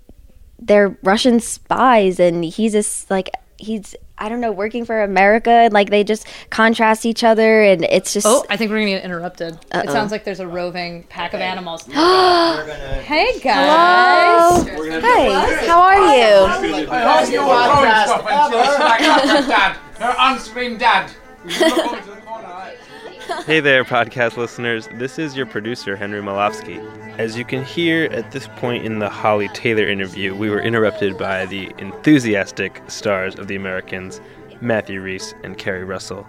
they're 0.57 0.97
russian 1.03 1.39
spies 1.39 2.19
and 2.19 2.43
he's 2.43 2.71
just 2.71 3.09
like 3.09 3.29
he's 3.57 3.95
i 4.19 4.29
don't 4.29 4.41
know 4.41 4.51
working 4.51 4.85
for 4.85 5.01
america 5.01 5.49
and 5.49 5.73
like 5.73 5.89
they 5.89 6.03
just 6.03 6.27
contrast 6.49 7.03
each 7.05 7.23
other 7.23 7.63
and 7.63 7.83
it's 7.85 8.13
just 8.13 8.27
Oh, 8.27 8.45
I 8.49 8.57
think 8.57 8.69
we're 8.69 8.77
gonna 8.79 8.91
get 8.91 9.03
interrupted. 9.03 9.57
It 9.73 9.89
sounds 9.89 10.11
like 10.11 10.23
there's 10.23 10.39
a 10.39 10.47
roving 10.47 11.03
pack 11.03 11.33
of 11.33 11.41
animals. 11.41 11.83
hey 11.91 13.39
guys. 13.39 14.67
hi 15.03 15.65
how 15.65 15.81
are 15.81 16.15
you? 16.15 16.45
I 16.89 16.91
hope 17.23 17.31
you 17.31 17.41
were 17.41 17.65
throwing 17.65 18.05
stuff 18.05 18.25
and 18.29 18.53
just 18.53 18.79
like 20.55 20.77
dad, 20.77 21.11
Hey 23.29 23.59
there, 23.59 23.85
podcast 23.85 24.37
listeners. 24.37 24.89
This 24.93 25.19
is 25.19 25.37
your 25.37 25.45
producer, 25.45 25.95
Henry 25.95 26.19
Malofsky. 26.19 26.79
As 27.19 27.37
you 27.37 27.45
can 27.45 27.63
hear 27.63 28.05
at 28.05 28.31
this 28.31 28.47
point 28.55 28.83
in 28.83 28.97
the 28.97 29.07
Holly 29.07 29.49
Taylor 29.49 29.87
interview, 29.87 30.33
we 30.35 30.49
were 30.49 30.59
interrupted 30.59 31.15
by 31.15 31.45
the 31.45 31.71
enthusiastic 31.77 32.81
stars 32.87 33.35
of 33.35 33.47
The 33.47 33.55
Americans, 33.55 34.19
Matthew 34.61 34.99
Rhys 34.99 35.35
and 35.43 35.59
Keri 35.59 35.83
Russell. 35.83 36.27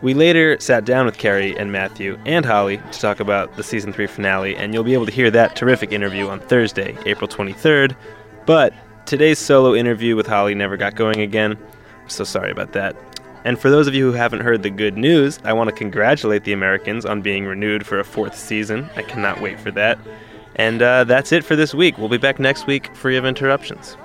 We 0.00 0.14
later 0.14 0.58
sat 0.58 0.86
down 0.86 1.04
with 1.04 1.18
Keri 1.18 1.54
and 1.58 1.70
Matthew 1.70 2.18
and 2.24 2.46
Holly 2.46 2.78
to 2.78 2.98
talk 2.98 3.20
about 3.20 3.54
the 3.58 3.62
season 3.62 3.92
3 3.92 4.06
finale, 4.06 4.56
and 4.56 4.72
you'll 4.72 4.84
be 4.84 4.94
able 4.94 5.06
to 5.06 5.12
hear 5.12 5.30
that 5.30 5.54
terrific 5.54 5.92
interview 5.92 6.28
on 6.28 6.40
Thursday, 6.40 6.96
April 7.04 7.28
23rd. 7.28 7.94
But 8.46 8.72
today's 9.04 9.38
solo 9.38 9.74
interview 9.74 10.16
with 10.16 10.26
Holly 10.26 10.54
never 10.54 10.78
got 10.78 10.94
going 10.94 11.20
again. 11.20 11.58
I'm 12.02 12.08
so 12.08 12.24
sorry 12.24 12.50
about 12.50 12.72
that. 12.72 12.96
And 13.44 13.58
for 13.58 13.70
those 13.70 13.86
of 13.86 13.94
you 13.94 14.10
who 14.10 14.12
haven't 14.12 14.40
heard 14.40 14.62
the 14.62 14.70
good 14.70 14.96
news, 14.96 15.38
I 15.44 15.52
want 15.52 15.68
to 15.70 15.76
congratulate 15.76 16.44
the 16.44 16.52
Americans 16.52 17.04
on 17.04 17.22
being 17.22 17.44
renewed 17.44 17.86
for 17.86 17.98
a 17.98 18.04
fourth 18.04 18.36
season. 18.36 18.88
I 18.96 19.02
cannot 19.02 19.40
wait 19.40 19.58
for 19.58 19.70
that. 19.72 19.98
And 20.56 20.82
uh, 20.82 21.04
that's 21.04 21.32
it 21.32 21.44
for 21.44 21.56
this 21.56 21.74
week. 21.74 21.98
We'll 21.98 22.08
be 22.08 22.18
back 22.18 22.38
next 22.38 22.66
week 22.66 22.94
free 22.94 23.16
of 23.16 23.24
interruptions. 23.24 23.96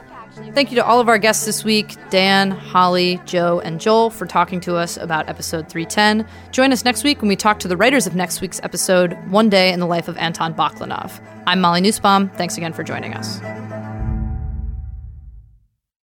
Thank 0.54 0.72
you 0.72 0.76
to 0.76 0.86
all 0.86 1.00
of 1.00 1.10
our 1.10 1.18
guests 1.18 1.46
this 1.46 1.64
week 1.64 1.96
Dan, 2.10 2.52
Holly, 2.52 3.20
Joe, 3.26 3.60
and 3.60 3.82
Joel 3.82 4.12
for 4.12 4.26
talking 4.28 4.60
to 4.62 4.76
us 4.76 4.96
about 4.98 5.28
episode 5.28 5.68
310. 5.68 6.28
Join 6.52 6.72
us 6.72 6.86
next 6.86 7.04
week 7.04 7.22
when 7.22 7.28
we 7.28 7.36
talk 7.36 7.60
to 7.60 7.68
the 7.68 7.78
writers 7.78 8.06
of 8.06 8.16
next 8.16 8.42
week's 8.42 8.60
episode, 8.64 9.14
One 9.30 9.50
Day 9.50 9.72
in 9.74 9.80
the 9.80 9.88
Life 9.88 10.08
of 10.08 10.18
Anton 10.18 10.54
Baklanov. 10.54 11.20
I'm 11.48 11.60
Molly 11.60 11.82
Nussbaum. 11.82 12.30
Thanks 12.30 12.56
again 12.58 12.74
for 12.74 12.84
joining 12.84 13.14
us. 13.14 13.40